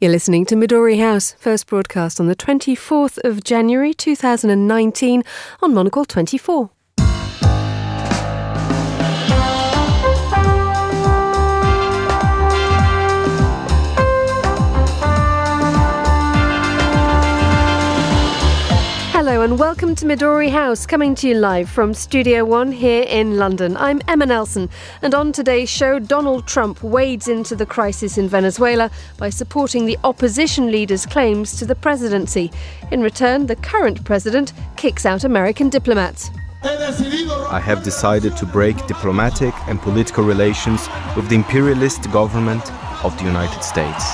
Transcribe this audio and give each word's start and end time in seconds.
You're 0.00 0.12
listening 0.12 0.46
to 0.46 0.54
Midori 0.54 1.00
House, 1.00 1.34
first 1.40 1.66
broadcast 1.66 2.20
on 2.20 2.28
the 2.28 2.36
24th 2.36 3.18
of 3.24 3.42
January 3.42 3.92
2019 3.92 5.24
on 5.60 5.74
Monocle 5.74 6.04
24. 6.04 6.70
And 19.48 19.58
welcome 19.58 19.94
to 19.94 20.04
Midori 20.04 20.50
House, 20.50 20.84
coming 20.84 21.14
to 21.14 21.26
you 21.26 21.34
live 21.34 21.70
from 21.70 21.94
Studio 21.94 22.44
One 22.44 22.70
here 22.70 23.04
in 23.04 23.38
London. 23.38 23.78
I'm 23.78 24.02
Emma 24.06 24.26
Nelson, 24.26 24.68
and 25.00 25.14
on 25.14 25.32
today's 25.32 25.70
show, 25.70 25.98
Donald 25.98 26.46
Trump 26.46 26.82
wades 26.82 27.28
into 27.28 27.56
the 27.56 27.64
crisis 27.64 28.18
in 28.18 28.28
Venezuela 28.28 28.90
by 29.16 29.30
supporting 29.30 29.86
the 29.86 29.96
opposition 30.04 30.70
leader's 30.70 31.06
claims 31.06 31.58
to 31.58 31.64
the 31.64 31.74
presidency. 31.74 32.52
In 32.92 33.00
return, 33.00 33.46
the 33.46 33.56
current 33.56 34.04
president 34.04 34.52
kicks 34.76 35.06
out 35.06 35.24
American 35.24 35.70
diplomats. 35.70 36.30
I 36.62 37.58
have 37.64 37.82
decided 37.82 38.36
to 38.36 38.44
break 38.44 38.76
diplomatic 38.86 39.54
and 39.66 39.80
political 39.80 40.24
relations 40.24 40.86
with 41.16 41.26
the 41.30 41.36
imperialist 41.36 42.02
government 42.12 42.70
of 43.02 43.16
the 43.16 43.24
United 43.24 43.62
States. 43.62 44.04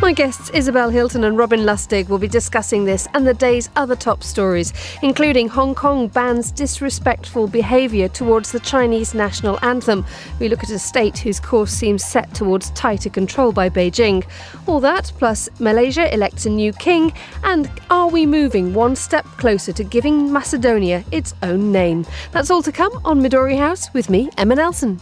My 0.00 0.12
guests 0.12 0.48
Isabel 0.50 0.90
Hilton 0.90 1.24
and 1.24 1.36
Robin 1.36 1.60
Lustig 1.60 2.08
will 2.08 2.18
be 2.18 2.28
discussing 2.28 2.84
this 2.84 3.08
and 3.14 3.26
the 3.26 3.34
day's 3.34 3.68
other 3.74 3.96
top 3.96 4.22
stories, 4.22 4.72
including 5.02 5.48
Hong 5.48 5.74
Kong 5.74 6.06
bans 6.06 6.52
disrespectful 6.52 7.48
behaviour 7.48 8.06
towards 8.08 8.52
the 8.52 8.60
Chinese 8.60 9.12
national 9.12 9.58
anthem. 9.60 10.06
We 10.38 10.48
look 10.48 10.62
at 10.62 10.70
a 10.70 10.78
state 10.78 11.18
whose 11.18 11.40
course 11.40 11.72
seems 11.72 12.04
set 12.04 12.32
towards 12.32 12.70
tighter 12.70 13.10
control 13.10 13.50
by 13.50 13.68
Beijing. 13.68 14.24
All 14.66 14.78
that, 14.80 15.12
plus 15.18 15.48
Malaysia 15.58 16.14
elects 16.14 16.46
a 16.46 16.50
new 16.50 16.72
king, 16.72 17.12
and 17.42 17.68
are 17.90 18.08
we 18.08 18.24
moving 18.24 18.72
one 18.72 18.94
step 18.94 19.24
closer 19.36 19.72
to 19.72 19.82
giving 19.82 20.32
Macedonia 20.32 21.04
its 21.10 21.34
own 21.42 21.72
name? 21.72 22.06
That's 22.30 22.52
all 22.52 22.62
to 22.62 22.72
come 22.72 22.92
on 23.04 23.20
Midori 23.20 23.58
House 23.58 23.92
with 23.92 24.08
me, 24.08 24.30
Emma 24.38 24.54
Nelson. 24.54 25.00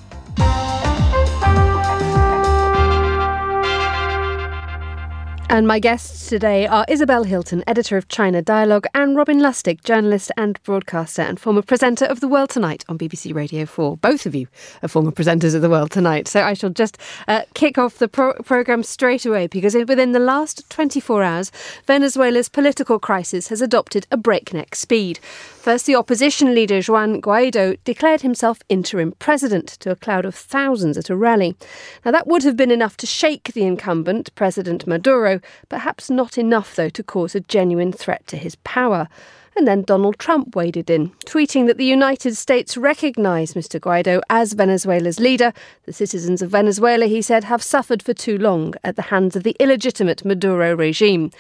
And 5.48 5.69
my 5.69 5.78
guests 5.78 6.28
today 6.28 6.66
are 6.66 6.84
Isabel 6.89 7.22
Hilton, 7.22 7.62
editor 7.69 7.97
of 7.97 8.08
China 8.08 8.42
Dialogue, 8.42 8.86
and 8.94 9.16
Robin 9.16 9.39
Lustig, 9.39 9.83
journalist 9.84 10.33
and 10.36 10.61
broadcaster 10.64 11.22
and 11.22 11.38
former 11.38 11.62
presenter 11.62 12.05
of 12.05 12.19
The 12.19 12.27
World 12.27 12.50
Tonight 12.50 12.84
on 12.88 12.98
BBC 12.98 13.33
Radio 13.33 13.64
4. 13.64 13.97
Both 13.97 14.27
of 14.27 14.34
you 14.34 14.48
are 14.83 14.88
former 14.88 15.12
presenters 15.12 15.55
of 15.55 15.62
The 15.62 15.70
World 15.70 15.92
Tonight. 15.92 16.27
So 16.27 16.42
I 16.42 16.55
shall 16.55 16.70
just 16.70 16.98
uh, 17.28 17.42
kick 17.55 17.78
off 17.78 17.98
the 17.98 18.08
pro- 18.08 18.34
programme 18.34 18.83
straight 18.83 19.25
away 19.25 19.47
because 19.47 19.77
within 19.77 20.11
the 20.11 20.19
last 20.19 20.69
24 20.69 21.22
hours, 21.22 21.53
Venezuela's 21.86 22.48
political 22.48 22.98
crisis 22.98 23.47
has 23.47 23.62
adopted 23.62 24.08
a 24.10 24.16
breakneck 24.16 24.75
speed. 24.75 25.20
First, 25.20 25.86
the 25.86 25.97
opposition 25.97 26.55
leader 26.55 26.81
Juan 26.83 27.20
Guaido 27.20 27.77
declared 27.84 28.20
himself 28.20 28.60
interim 28.69 29.12
president 29.19 29.69
to 29.81 29.91
a 29.91 29.97
crowd 29.97 30.25
of 30.25 30.34
thousands 30.34 30.97
at 30.97 31.10
a 31.10 31.16
rally. 31.16 31.56
Now, 32.05 32.10
that 32.12 32.27
would 32.27 32.42
have 32.42 32.56
been 32.56 32.70
enough 32.70 32.97
to 32.98 33.06
shake 33.06 33.53
the 33.53 33.64
incumbent, 33.64 34.33
President 34.36 34.86
Maduro, 34.86 35.36
perhaps 35.69 36.11
not 36.11 36.39
enough, 36.39 36.75
though, 36.75 36.89
to 36.89 37.03
cause 37.03 37.34
a 37.34 37.41
genuine 37.41 37.92
threat 37.92 38.27
to 38.29 38.37
his 38.37 38.56
power. 38.56 39.09
And 39.56 39.67
then 39.67 39.83
Donald 39.83 40.19
Trump 40.19 40.55
waded 40.55 40.91
in, 40.91 41.11
tweeting 41.25 41.67
that 41.67 41.78
the 41.78 41.84
United 41.87 42.37
States 42.37 42.77
recognise 42.77 43.55
Mr. 43.55 43.81
Guaido 43.81 44.20
as 44.28 44.53
Venezuela's 44.53 45.19
leader. 45.19 45.55
The 45.87 45.95
citizens 45.95 46.43
of 46.43 46.51
Venezuela, 46.51 47.06
he 47.06 47.23
said, 47.23 47.45
have 47.45 47.62
suffered 47.62 48.03
for 48.03 48.12
too 48.12 48.37
long 48.37 48.75
at 48.84 48.97
the 48.97 49.03
hands 49.03 49.34
of 49.34 49.45
the 49.45 49.56
illegitimate 49.59 50.27
Maduro 50.27 50.77
regime. 50.77 51.31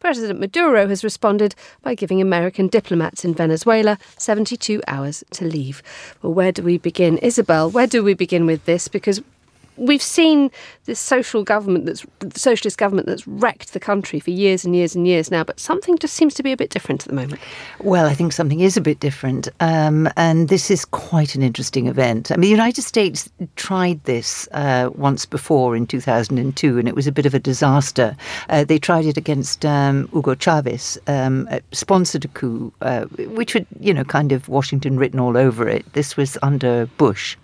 President 0.00 0.40
Maduro 0.40 0.88
has 0.88 1.04
responded 1.04 1.54
by 1.82 1.94
giving 1.94 2.20
American 2.20 2.68
diplomats 2.68 3.24
in 3.24 3.34
Venezuela 3.34 3.98
72 4.18 4.82
hours 4.86 5.24
to 5.32 5.44
leave. 5.44 5.82
Well, 6.22 6.32
where 6.32 6.52
do 6.52 6.62
we 6.62 6.78
begin? 6.78 7.18
Isabel, 7.18 7.70
where 7.70 7.86
do 7.86 8.02
we 8.02 8.14
begin 8.14 8.46
with 8.46 8.64
this? 8.66 8.88
Because 8.88 9.20
we've 9.76 10.02
seen 10.02 10.50
this 10.84 10.98
social 10.98 11.42
government 11.42 11.86
that's 11.86 12.06
socialist 12.34 12.78
government 12.78 13.06
that's 13.06 13.26
wrecked 13.26 13.72
the 13.72 13.80
country 13.80 14.20
for 14.20 14.30
years 14.30 14.64
and 14.64 14.74
years 14.74 14.94
and 14.94 15.06
years 15.06 15.30
now, 15.30 15.44
but 15.44 15.58
something 15.60 15.98
just 15.98 16.14
seems 16.14 16.34
to 16.34 16.42
be 16.42 16.52
a 16.52 16.56
bit 16.56 16.70
different 16.70 17.02
at 17.02 17.08
the 17.08 17.14
moment. 17.14 17.40
Well, 17.80 18.06
I 18.06 18.14
think 18.14 18.32
something 18.32 18.60
is 18.60 18.76
a 18.76 18.80
bit 18.80 19.00
different, 19.00 19.48
um, 19.60 20.08
and 20.16 20.48
this 20.48 20.70
is 20.70 20.84
quite 20.84 21.34
an 21.34 21.42
interesting 21.42 21.86
event. 21.86 22.30
I 22.30 22.34
mean, 22.34 22.42
the 22.42 22.48
United 22.48 22.82
States 22.82 23.30
tried 23.56 24.02
this 24.04 24.48
uh, 24.52 24.90
once 24.94 25.26
before 25.26 25.76
in 25.76 25.86
2002, 25.86 26.78
and 26.78 26.88
it 26.88 26.94
was 26.94 27.06
a 27.06 27.12
bit 27.12 27.26
of 27.26 27.34
a 27.34 27.38
disaster. 27.38 28.16
Uh, 28.48 28.64
they 28.64 28.78
tried 28.78 29.06
it 29.06 29.16
against 29.16 29.64
um, 29.64 30.08
Hugo 30.12 30.34
Chavez, 30.34 30.98
um, 31.06 31.48
sponsored 31.72 32.24
a 32.24 32.28
coup, 32.28 32.72
uh, 32.80 33.04
which 33.04 33.52
had, 33.52 33.66
you 33.80 33.92
know, 33.92 34.04
kind 34.04 34.32
of 34.32 34.48
Washington 34.48 34.98
written 34.98 35.20
all 35.20 35.36
over 35.36 35.68
it. 35.68 35.90
This 35.92 36.16
was 36.16 36.38
under 36.42 36.86
Bush. 36.98 37.36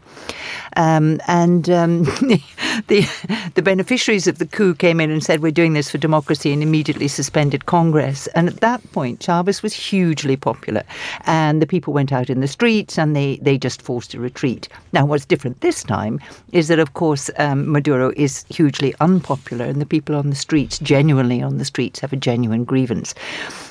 Um, 0.77 1.21
and 1.27 1.69
um, 1.71 2.05
the, 2.89 3.07
the 3.55 3.63
beneficiaries 3.63 4.27
of 4.27 4.39
the 4.39 4.47
coup 4.47 4.75
came 4.75 5.01
in 5.01 5.11
and 5.11 5.23
said, 5.23 5.43
We're 5.43 5.53
doing 5.53 5.75
this 5.75 5.91
for 5.91 5.99
democracy, 5.99 6.53
and 6.53 6.63
immediately 6.63 7.09
suspended 7.09 7.67
Congress. 7.67 8.27
And 8.29 8.49
at 8.49 8.61
that 8.61 8.81
point, 8.93 9.21
Chavez 9.21 9.63
was 9.63 9.73
hugely 9.73 10.37
popular. 10.37 10.83
And 11.27 11.61
the 11.61 11.67
people 11.67 11.93
went 11.93 12.13
out 12.13 12.31
in 12.31 12.41
the 12.41 12.49
streets 12.49 12.99
and 12.99 13.15
they, 13.15 13.37
they 13.43 13.59
just 13.59 13.83
forced 13.83 14.15
a 14.15 14.21
retreat. 14.21 14.69
Now, 14.93 15.07
what's 15.07 15.25
different 15.25 15.61
this 15.61 15.83
time 15.83 16.21
is 16.53 16.69
that, 16.69 16.79
of 16.79 16.95
course, 16.95 17.31
um, 17.39 17.71
Maduro 17.71 18.13
is 18.17 18.45
hugely 18.49 18.95
unpopular, 19.01 19.65
and 19.65 19.81
the 19.81 19.87
people 19.87 20.17
on 20.17 20.31
the 20.31 20.37
streets, 20.37 20.79
genuinely 20.79 21.43
on 21.43 21.59
the 21.59 21.65
streets, 21.65 22.01
have 22.01 22.13
a 22.13 22.17
genuine 22.17 22.65
grievance. 22.65 23.15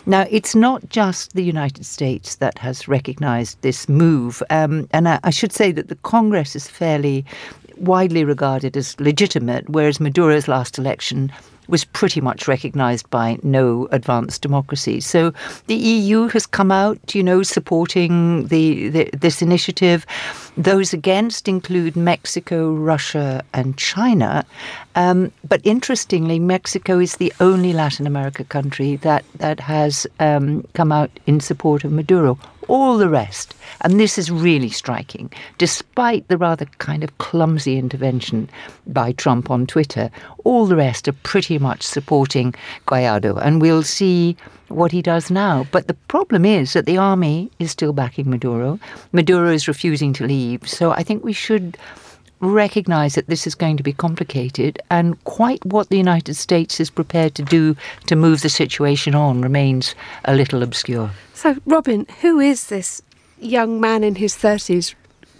Now, 0.06 0.26
it's 0.30 0.56
not 0.56 0.90
just 0.90 1.34
the 1.34 1.44
United 1.44 1.86
States 1.86 2.36
that 2.36 2.58
has 2.58 2.88
recognized 2.88 3.62
this 3.62 3.88
move. 3.88 4.42
Um, 4.50 4.88
and 4.92 5.08
I, 5.08 5.20
I 5.24 5.30
should 5.30 5.54
say 5.54 5.72
that 5.74 5.90
the 5.90 5.96
Congress 5.98 6.41
is 6.56 6.68
fairly 6.68 7.26
widely 7.78 8.24
regarded 8.24 8.78
as 8.78 9.00
legitimate, 9.00 9.70
whereas 9.70 10.00
Maduro's 10.00 10.48
last 10.48 10.78
election 10.78 11.32
was 11.68 11.86
pretty 11.86 12.22
much 12.22 12.48
recognised 12.48 13.10
by 13.10 13.38
no 13.44 13.88
advanced 13.92 14.42
democracies. 14.42 15.06
So 15.06 15.34
the 15.68 15.76
EU 15.76 16.28
has 16.28 16.46
come 16.46 16.72
out, 16.72 17.16
you 17.16 17.24
know, 17.24 17.44
supporting 17.44 18.48
the, 18.48 18.90
the, 18.90 19.10
this 19.14 19.42
initiative. 19.42 20.06
Those 20.58 20.94
against 20.94 21.48
include 21.48 21.96
Mexico, 21.96 22.74
Russia, 22.74 23.44
and 23.54 23.78
China. 23.78 24.46
Um, 24.96 25.32
but 25.48 25.62
interestingly, 25.64 26.40
Mexico 26.40 27.00
is 27.00 27.16
the 27.18 27.32
only 27.40 27.72
Latin 27.74 28.06
America 28.06 28.44
country 28.44 28.98
that 28.98 29.24
that 29.36 29.60
has 29.62 30.06
um, 30.20 30.66
come 30.74 30.92
out 30.92 31.12
in 31.26 31.40
support 31.40 31.84
of 31.86 31.92
Maduro 31.92 32.38
all 32.68 32.98
the 32.98 33.10
rest, 33.10 33.54
and 33.82 34.00
this 34.00 34.18
is 34.18 34.32
really 34.32 34.70
striking, 34.70 35.32
despite 35.58 36.28
the 36.28 36.38
rather 36.38 36.66
kind 36.78 37.04
of 37.04 37.18
clumsy 37.18 37.78
intervention 37.78 38.50
by 38.88 39.12
Trump 39.14 39.50
on 39.50 39.66
Twitter, 39.68 40.10
all 40.44 40.66
the 40.66 40.76
rest 40.76 41.08
are 41.08 41.14
pretty 41.14 41.58
much 41.60 41.84
supporting 41.84 42.54
Guaido. 42.88 43.40
And 43.42 43.62
we'll 43.62 43.84
see 43.84 44.36
what 44.68 44.92
he 44.92 45.02
does 45.02 45.30
now. 45.30 45.66
But 45.72 45.88
the 45.88 45.94
problem 45.94 46.46
is 46.46 46.74
that 46.74 46.86
the 46.86 46.98
army 46.98 47.52
is 47.60 47.72
still 47.72 47.94
backing 47.94 48.30
Maduro. 48.30 48.80
Maduro 49.12 49.50
is 49.52 49.68
refusing 49.68 50.14
to 50.14 50.26
leave. 50.26 50.68
So 50.68 50.92
I 50.92 51.04
think 51.04 51.24
we 51.24 51.34
should 51.34 51.78
recognize 52.42 53.16
that 53.16 53.28
this 53.28 53.48
is 53.48 53.56
going 53.56 53.78
to 53.78 53.84
be 53.84 53.94
complicated 53.94 54.80
and 54.90 55.24
quite 55.24 55.64
what 55.66 55.90
the 55.90 55.98
United 55.98 56.34
States 56.34 56.80
is 56.80 56.90
prepared 56.90 57.36
to 57.36 57.44
do 57.44 57.76
to 58.08 58.16
move 58.16 58.42
the 58.42 58.50
situation 58.50 59.16
on 59.16 59.42
remains 59.42 59.96
a 60.26 60.34
little 60.34 60.64
obscure. 60.64 61.12
So, 61.34 61.56
Robin, 61.66 62.06
who 62.22 62.40
is 62.40 62.68
this 62.68 63.02
young 63.40 63.80
man 63.80 64.04
in 64.04 64.16
his 64.16 64.36
30s, 64.36 64.96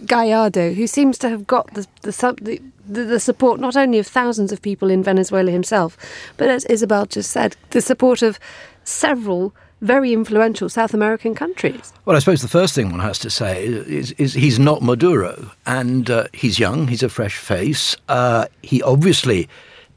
Gallardo, 0.06 0.72
who 0.72 0.86
seems 0.86 1.18
to 1.18 1.28
have 1.28 1.46
got 1.46 1.72
the, 1.74 1.86
the, 2.02 2.60
the, 2.86 3.04
the 3.04 3.20
support 3.20 3.60
not 3.60 3.76
only 3.76 3.98
of 3.98 4.06
thousands 4.06 4.52
of 4.52 4.62
people 4.62 4.90
in 4.90 5.02
Venezuela 5.02 5.50
himself, 5.50 5.96
but 6.36 6.48
as 6.48 6.64
Isabel 6.66 7.06
just 7.06 7.30
said, 7.30 7.56
the 7.70 7.80
support 7.80 8.22
of 8.22 8.38
several 8.84 9.54
very 9.82 10.12
influential 10.12 10.68
South 10.68 10.94
American 10.94 11.34
countries. 11.34 11.92
Well, 12.04 12.16
I 12.16 12.20
suppose 12.20 12.40
the 12.40 12.48
first 12.48 12.74
thing 12.74 12.90
one 12.90 13.00
has 13.00 13.18
to 13.18 13.30
say 13.30 13.66
is, 13.66 14.12
is 14.12 14.32
he's 14.32 14.58
not 14.58 14.80
Maduro, 14.80 15.50
and 15.66 16.08
uh, 16.08 16.28
he's 16.32 16.58
young, 16.58 16.88
he's 16.88 17.02
a 17.02 17.08
fresh 17.08 17.36
face. 17.36 17.96
Uh, 18.08 18.46
he 18.62 18.80
obviously 18.82 19.48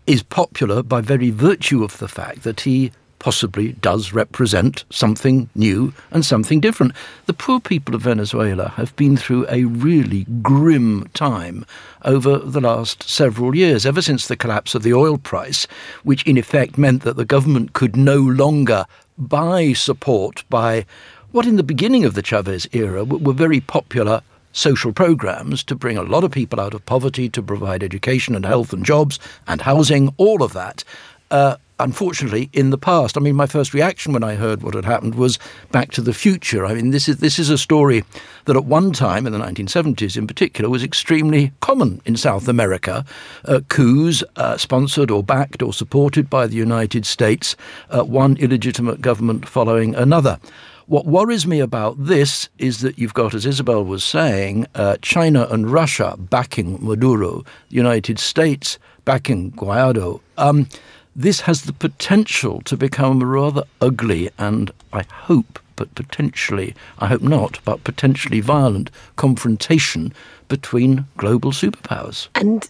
is 0.08 0.24
popular 0.24 0.84
by 0.84 1.02
very 1.02 1.30
virtue 1.30 1.84
of 1.84 1.98
the 2.00 2.08
fact 2.08 2.44
that 2.44 2.62
he 2.62 2.92
possibly 3.20 3.72
does 3.74 4.14
represent 4.14 4.84
something 4.92 5.50
new 5.56 5.92
and 6.12 6.24
something 6.24 6.60
different. 6.60 6.94
The 7.26 7.34
poor 7.34 7.60
people 7.60 7.96
of 7.96 8.02
Venezuela 8.02 8.70
have 8.70 8.96
been 8.96 9.18
through 9.18 9.48
a 9.50 9.64
really 9.64 10.26
grim 10.44 11.10
time 11.16 11.66
over 12.04 12.38
the 12.38 12.62
last 12.62 13.02
several 13.02 13.56
years, 13.56 13.84
ever 13.84 14.02
since 14.02 14.28
the 14.28 14.36
collapse 14.36 14.76
of 14.76 14.84
the 14.84 14.94
oil 14.94 15.18
price, 15.18 15.66
which 16.04 16.24
in 16.28 16.38
effect 16.38 16.78
meant 16.78 17.02
that 17.02 17.16
the 17.16 17.26
government 17.26 17.74
could 17.74 17.96
no 17.96 18.18
longer 18.18 18.86
buy 19.18 19.74
support 19.74 20.44
by 20.50 20.86
what 21.32 21.46
in 21.46 21.56
the 21.56 21.64
beginning 21.64 22.06
of 22.06 22.14
the 22.14 22.22
Chavez 22.22 22.68
era 22.72 23.04
were 23.04 23.34
very 23.34 23.60
popular 23.60 24.22
social 24.54 24.94
programs 24.94 25.64
to 25.66 25.76
bring 25.76 25.98
a 25.98 26.04
lot 26.04 26.24
of 26.24 26.32
people 26.32 26.62
out 26.62 26.74
of 26.74 26.86
poverty, 26.86 27.28
to 27.30 27.44
provide 27.44 27.84
education 27.84 28.36
and 28.36 28.46
health 28.46 28.72
and 28.72 28.86
jobs 28.86 29.20
and 29.48 29.62
housing, 29.62 30.14
all 30.18 30.42
of 30.42 30.54
that. 30.54 30.84
Uh, 31.30 31.58
unfortunately, 31.80 32.50
in 32.54 32.69
the 32.69 32.77
past. 32.77 33.18
I 33.18 33.19
mean, 33.19 33.36
my 33.36 33.48
first 33.48 33.74
reaction 33.74 34.13
when 34.13 34.24
I 34.24 34.36
heard 34.36 34.63
what 34.63 34.74
had 34.74 34.86
happened 34.86 35.16
was 35.16 35.39
Back 35.72 35.92
to 35.92 36.01
the 36.01 36.13
Future. 36.13 36.66
I 36.66 36.74
mean, 36.74 36.92
this 36.92 37.07
is 37.10 37.18
this 37.18 37.39
is 37.39 37.50
a 37.50 37.57
story 37.57 38.04
that 38.45 38.56
at 38.56 38.66
one 38.66 38.94
time 38.94 39.25
in 39.27 39.33
the 39.33 39.39
1970s, 39.39 40.18
in 40.18 40.27
particular, 40.27 40.69
was 40.69 40.83
extremely 40.83 41.51
common 41.60 42.01
in 42.06 42.16
South 42.16 42.48
America. 42.48 43.06
Uh, 43.45 43.60
coups 43.69 44.24
uh, 44.36 44.57
sponsored 44.57 45.12
or 45.12 45.24
backed 45.24 45.62
or 45.62 45.74
supported 45.74 46.30
by 46.30 46.48
the 46.48 46.56
United 46.56 47.06
States, 47.06 47.56
uh, 47.89 48.04
one 48.04 48.38
illegitimate 48.38 49.01
government 49.01 49.48
following 49.48 49.95
another. 49.95 50.39
What 50.88 51.07
worries 51.07 51.48
me 51.48 51.62
about 51.62 51.95
this 51.98 52.48
is 52.60 52.81
that 52.81 53.00
you've 53.00 53.16
got, 53.16 53.33
as 53.33 53.48
Isabel 53.48 53.83
was 53.83 54.04
saying, 54.04 54.68
uh, 54.75 54.98
China 55.01 55.48
and 55.50 55.68
Russia 55.68 56.16
backing 56.16 56.77
Maduro, 56.80 57.44
the 57.69 57.75
United 57.75 58.19
States 58.19 58.77
backing 59.04 59.51
Guaido. 59.54 60.22
Um, 60.38 60.68
this 61.16 61.42
has 61.42 61.64
the 61.64 61.74
potential 61.74 62.62
to 62.62 62.76
become 62.76 63.22
a 63.22 63.26
rather 63.26 63.64
ugly 63.82 64.30
and, 64.38 64.72
I 64.92 65.04
hope, 65.10 65.60
but 65.76 65.94
potentially, 65.96 66.76
I 67.00 67.08
hope 67.08 67.22
not, 67.22 67.60
but 67.64 67.84
potentially 67.84 68.42
violent 68.42 68.90
confrontation 69.16 70.14
between 70.48 71.06
global 71.18 71.52
superpowers. 71.52 72.28
And 72.36 72.70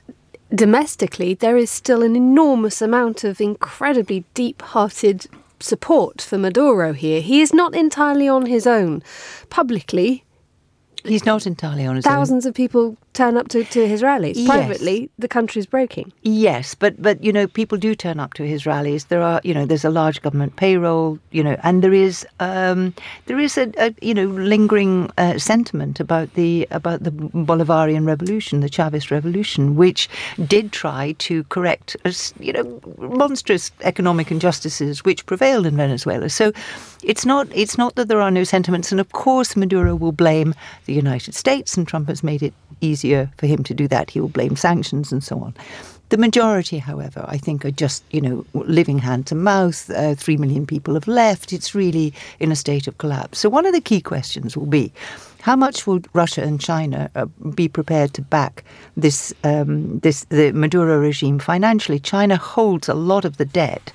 domestically, 0.53 1.33
there 1.33 1.57
is 1.57 1.71
still 1.71 2.03
an 2.03 2.15
enormous 2.15 2.81
amount 2.81 3.23
of 3.23 3.41
incredibly 3.41 4.25
deep 4.33 4.61
hearted 4.61 5.27
support 5.59 6.21
for 6.21 6.37
Maduro 6.37 6.93
here. 6.93 7.21
He 7.21 7.41
is 7.41 7.53
not 7.53 7.73
entirely 7.75 8.27
on 8.27 8.45
his 8.45 8.67
own. 8.67 9.01
Publicly, 9.49 10.23
He's 11.03 11.25
not 11.25 11.45
entirely 11.45 11.85
on 11.85 11.95
his 11.95 12.05
Thousands 12.05 12.45
own. 12.45 12.49
of 12.49 12.55
people 12.55 12.97
turn 13.15 13.37
up 13.37 13.47
to, 13.47 13.63
to 13.63 13.87
his 13.87 14.03
rallies. 14.03 14.37
Yes. 14.37 14.47
Privately, 14.47 15.09
the 15.17 15.27
country's 15.27 15.65
breaking. 15.65 16.11
Yes, 16.21 16.75
but 16.75 17.01
but 17.01 17.23
you 17.23 17.33
know, 17.33 17.47
people 17.47 17.77
do 17.77 17.95
turn 17.95 18.19
up 18.19 18.33
to 18.35 18.43
his 18.43 18.65
rallies. 18.65 19.05
There 19.05 19.21
are 19.21 19.41
you 19.43 19.53
know, 19.53 19.65
there's 19.65 19.85
a 19.85 19.89
large 19.89 20.21
government 20.21 20.55
payroll, 20.57 21.17
you 21.31 21.43
know, 21.43 21.57
and 21.63 21.83
there 21.83 21.93
is 21.93 22.27
um, 22.39 22.93
there 23.25 23.39
is 23.39 23.57
a, 23.57 23.71
a 23.77 23.95
you 24.01 24.13
know 24.13 24.25
lingering 24.25 25.09
uh, 25.17 25.39
sentiment 25.39 25.99
about 25.99 26.33
the 26.33 26.67
about 26.71 27.03
the 27.03 27.11
Bolivarian 27.11 28.05
revolution, 28.05 28.59
the 28.59 28.69
Chavez 28.69 29.09
revolution, 29.09 29.75
which 29.75 30.09
did 30.45 30.71
try 30.71 31.13
to 31.19 31.43
correct 31.45 31.95
you 32.39 32.53
know 32.53 32.81
monstrous 32.97 33.71
economic 33.81 34.31
injustices 34.31 35.03
which 35.05 35.25
prevailed 35.25 35.65
in 35.65 35.77
Venezuela. 35.77 36.29
So 36.29 36.51
it's 37.03 37.25
not 37.25 37.47
it's 37.53 37.77
not 37.77 37.95
that 37.95 38.09
there 38.09 38.21
are 38.21 38.31
no 38.31 38.43
sentiments, 38.43 38.91
and 38.91 38.99
of 38.99 39.11
course 39.13 39.55
Maduro 39.55 39.95
will 39.95 40.11
blame 40.11 40.53
the 40.85 40.93
United 40.93 41.33
States, 41.33 41.77
and 41.77 41.87
Trump 41.87 42.09
has 42.09 42.23
made 42.23 42.43
it 42.43 42.53
easier 43.05 43.29
for 43.37 43.47
him 43.47 43.63
to 43.63 43.73
do 43.73 43.87
that. 43.87 44.09
He 44.09 44.19
will 44.19 44.29
blame 44.29 44.55
sanctions 44.55 45.11
and 45.11 45.23
so 45.23 45.39
on. 45.39 45.53
The 46.09 46.17
majority, 46.17 46.77
however, 46.77 47.25
I 47.27 47.37
think 47.37 47.65
are 47.65 47.71
just, 47.71 48.03
you 48.11 48.21
know, 48.21 48.45
living 48.53 48.99
hand 48.99 49.25
to 49.27 49.35
mouth. 49.35 49.89
Uh, 49.89 50.13
Three 50.15 50.37
million 50.37 50.65
people 50.65 50.93
have 50.93 51.07
left. 51.07 51.51
It's 51.51 51.73
really 51.73 52.13
in 52.39 52.51
a 52.51 52.55
state 52.55 52.87
of 52.87 52.97
collapse. 52.99 53.39
So, 53.39 53.49
one 53.49 53.65
of 53.65 53.73
the 53.73 53.81
key 53.81 54.01
questions 54.01 54.55
will 54.55 54.67
be 54.67 54.91
how 55.45 55.55
much 55.55 55.85
will 55.85 55.99
Russia 56.13 56.41
and 56.41 56.59
China 56.59 57.07
uh, 57.13 57.25
be 57.53 57.67
prepared 57.67 58.15
to 58.15 58.23
back 58.23 58.63
this, 58.97 59.31
um, 59.43 59.99
this 59.99 60.23
the 60.29 60.51
Maduro 60.53 60.97
regime 60.97 61.37
financially? 61.37 61.99
China 61.99 62.35
holds 62.35 62.89
a 62.89 62.95
lot 62.95 63.25
of 63.25 63.37
the 63.37 63.45
debt, 63.45 63.93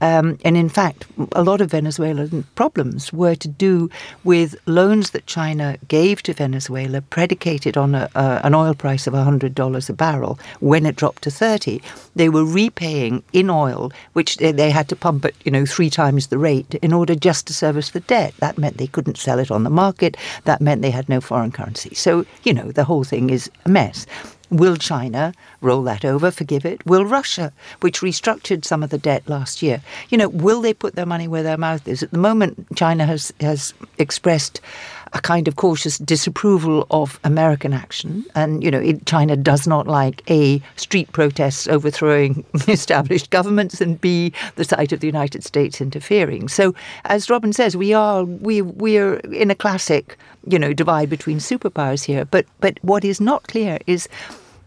um, 0.00 0.38
and 0.44 0.56
in 0.56 0.68
fact, 0.68 1.04
a 1.32 1.42
lot 1.42 1.60
of 1.60 1.72
Venezuelan 1.72 2.44
problems 2.54 3.12
were 3.12 3.34
to 3.34 3.48
do 3.48 3.90
with 4.22 4.54
loans 4.66 5.10
that 5.10 5.26
China 5.26 5.76
gave 5.88 6.22
to 6.22 6.34
Venezuela, 6.34 7.00
predicated 7.00 7.76
on 7.76 7.96
a, 7.96 8.08
uh, 8.14 8.40
an 8.44 8.54
oil 8.54 8.72
price 8.72 9.08
of 9.08 9.14
hundred 9.14 9.56
dollars 9.56 9.90
a 9.90 9.92
barrel. 9.92 10.38
When 10.60 10.86
it 10.86 10.94
dropped 10.94 11.22
to 11.22 11.32
thirty, 11.32 11.82
they 12.14 12.28
were 12.28 12.44
repaying 12.44 13.24
in 13.32 13.50
oil, 13.50 13.90
which 14.12 14.36
they, 14.36 14.52
they 14.52 14.70
had 14.70 14.88
to 14.90 14.94
pump 14.94 15.24
at 15.24 15.34
you 15.44 15.50
know 15.50 15.66
three 15.66 15.90
times 15.90 16.28
the 16.28 16.38
rate 16.38 16.76
in 16.76 16.92
order 16.92 17.16
just 17.16 17.48
to 17.48 17.52
service 17.52 17.90
the 17.90 18.06
debt. 18.06 18.34
That 18.38 18.56
meant 18.56 18.76
they 18.76 18.86
couldn't 18.86 19.18
sell 19.18 19.40
it 19.40 19.50
on 19.50 19.64
the 19.64 19.70
market. 19.70 20.16
That 20.44 20.60
meant 20.60 20.80
they 20.80 20.91
had 20.92 21.08
no 21.08 21.20
foreign 21.20 21.52
currency. 21.52 21.94
So, 21.94 22.24
you 22.44 22.54
know, 22.54 22.70
the 22.70 22.84
whole 22.84 23.04
thing 23.04 23.30
is 23.30 23.50
a 23.64 23.68
mess. 23.68 24.06
Will 24.50 24.76
China 24.76 25.32
roll 25.62 25.82
that 25.84 26.04
over, 26.04 26.30
forgive 26.30 26.66
it? 26.66 26.84
Will 26.84 27.06
Russia, 27.06 27.52
which 27.80 28.00
restructured 28.00 28.66
some 28.66 28.82
of 28.82 28.90
the 28.90 28.98
debt 28.98 29.26
last 29.26 29.62
year, 29.62 29.80
you 30.10 30.18
know, 30.18 30.28
will 30.28 30.60
they 30.60 30.74
put 30.74 30.94
their 30.94 31.06
money 31.06 31.26
where 31.26 31.42
their 31.42 31.56
mouth 31.56 31.88
is? 31.88 32.02
At 32.02 32.10
the 32.10 32.18
moment, 32.18 32.66
China 32.76 33.06
has, 33.06 33.32
has 33.40 33.72
expressed 33.98 34.60
a 35.14 35.20
kind 35.20 35.46
of 35.46 35.56
cautious 35.56 35.98
disapproval 35.98 36.86
of 36.90 37.20
American 37.24 37.72
action. 37.72 38.24
And, 38.34 38.64
you 38.64 38.70
know, 38.70 38.78
it, 38.78 39.04
China 39.06 39.36
does 39.36 39.66
not 39.66 39.86
like 39.86 40.22
A, 40.30 40.60
street 40.76 41.12
protests 41.12 41.68
overthrowing 41.68 42.44
established 42.68 43.30
governments, 43.30 43.80
and 43.80 44.00
B, 44.00 44.32
the 44.56 44.64
sight 44.64 44.92
of 44.92 45.00
the 45.00 45.06
United 45.06 45.44
States 45.44 45.80
interfering. 45.80 46.48
So, 46.48 46.74
as 47.04 47.28
Robin 47.28 47.52
says, 47.52 47.76
we 47.76 47.92
are, 47.92 48.24
we, 48.24 48.62
we 48.62 48.98
are 48.98 49.16
in 49.16 49.50
a 49.50 49.54
classic, 49.54 50.16
you 50.46 50.58
know, 50.58 50.72
divide 50.72 51.10
between 51.10 51.38
superpowers 51.38 52.04
here. 52.04 52.24
But, 52.24 52.46
but 52.60 52.78
what 52.82 53.04
is 53.04 53.20
not 53.20 53.46
clear 53.48 53.78
is 53.86 54.08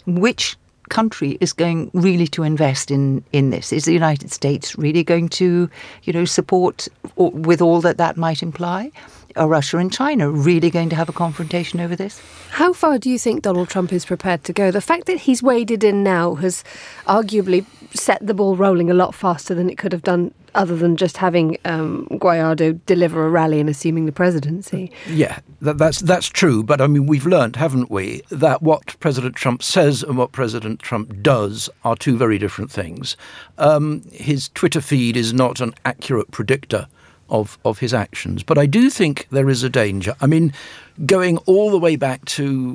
which 0.06 0.58
country 0.90 1.38
is 1.42 1.54
going 1.54 1.90
really 1.94 2.28
to 2.28 2.44
invest 2.44 2.92
in 2.92 3.24
in 3.32 3.50
this? 3.50 3.74
Is 3.74 3.86
the 3.86 3.94
United 3.94 4.32
States 4.32 4.78
really 4.78 5.04
going 5.04 5.30
to, 5.30 5.70
you 6.04 6.14
know, 6.14 6.26
support 6.26 6.88
with 7.16 7.62
all 7.62 7.82
that 7.82 7.98
that 7.98 8.18
might 8.18 8.44
imply? 8.44 8.92
Are 9.36 9.50
Russia 9.50 9.78
and 9.78 9.92
China 9.92 10.30
really 10.30 10.70
going 10.70 10.90
to 10.90 10.96
have 10.96 11.10
a 11.10 11.14
confrontation 11.14 11.82
over 11.82 11.96
this? 11.96 12.22
How 12.52 12.72
far 12.72 12.98
do 12.98 13.10
you 13.10 13.20
think 13.20 13.42
Donald 13.42 13.68
Trump 13.68 13.92
is 13.92 14.06
prepared 14.06 14.46
to 14.46 14.54
go? 14.54 14.72
The 14.72 14.80
fact 14.80 15.08
that 15.08 15.20
he's 15.20 15.44
waded 15.44 15.84
in 15.84 16.04
now 16.04 16.36
has 16.36 16.64
arguably 17.06 17.66
set 17.94 18.26
the 18.26 18.34
ball 18.34 18.56
rolling 18.56 18.90
a 18.90 18.94
lot 18.94 19.14
faster 19.14 19.54
than 19.54 19.70
it 19.70 19.78
could 19.78 19.92
have 19.92 20.04
done 20.04 20.34
other 20.54 20.78
than 20.78 20.96
just 20.96 21.18
having 21.18 21.58
um, 21.66 22.08
Guaido 22.12 22.80
deliver 22.86 23.26
a 23.26 23.30
rally 23.30 23.60
and 23.60 23.70
assuming 23.70 24.06
the 24.06 24.14
presidency. 24.14 24.90
Yeah, 25.06 25.40
that, 25.60 25.78
that's 25.78 26.00
that's 26.00 26.28
true. 26.28 26.64
But 26.64 26.80
I 26.80 26.88
mean, 26.88 27.06
we've 27.06 27.26
learned, 27.26 27.58
haven't 27.58 27.92
we, 27.92 28.22
that 28.30 28.62
what 28.62 28.98
President 29.02 29.36
Trump 29.36 29.62
says 29.62 30.02
and 30.02 30.18
what 30.18 30.32
President 30.32 30.80
Trump 30.80 31.22
does 31.22 31.70
are 31.84 31.98
two 31.98 32.18
very 32.18 32.38
different 32.38 32.72
things. 32.72 33.18
Um, 33.58 34.04
his 34.14 34.50
Twitter 34.54 34.80
feed 34.80 35.18
is 35.18 35.34
not 35.34 35.60
an 35.60 35.74
accurate 35.84 36.32
predictor 36.32 36.88
of, 37.30 37.58
of 37.66 37.80
his 37.80 37.94
actions. 37.94 38.44
But 38.44 38.58
I 38.58 38.66
do 38.66 38.90
think 38.90 39.28
there 39.32 39.50
is 39.50 39.64
a 39.64 39.70
danger. 39.70 40.16
I 40.22 40.28
mean, 40.28 40.54
going 41.06 41.38
all 41.40 41.72
the 41.72 41.78
way 41.78 41.96
back 41.96 42.24
to 42.24 42.74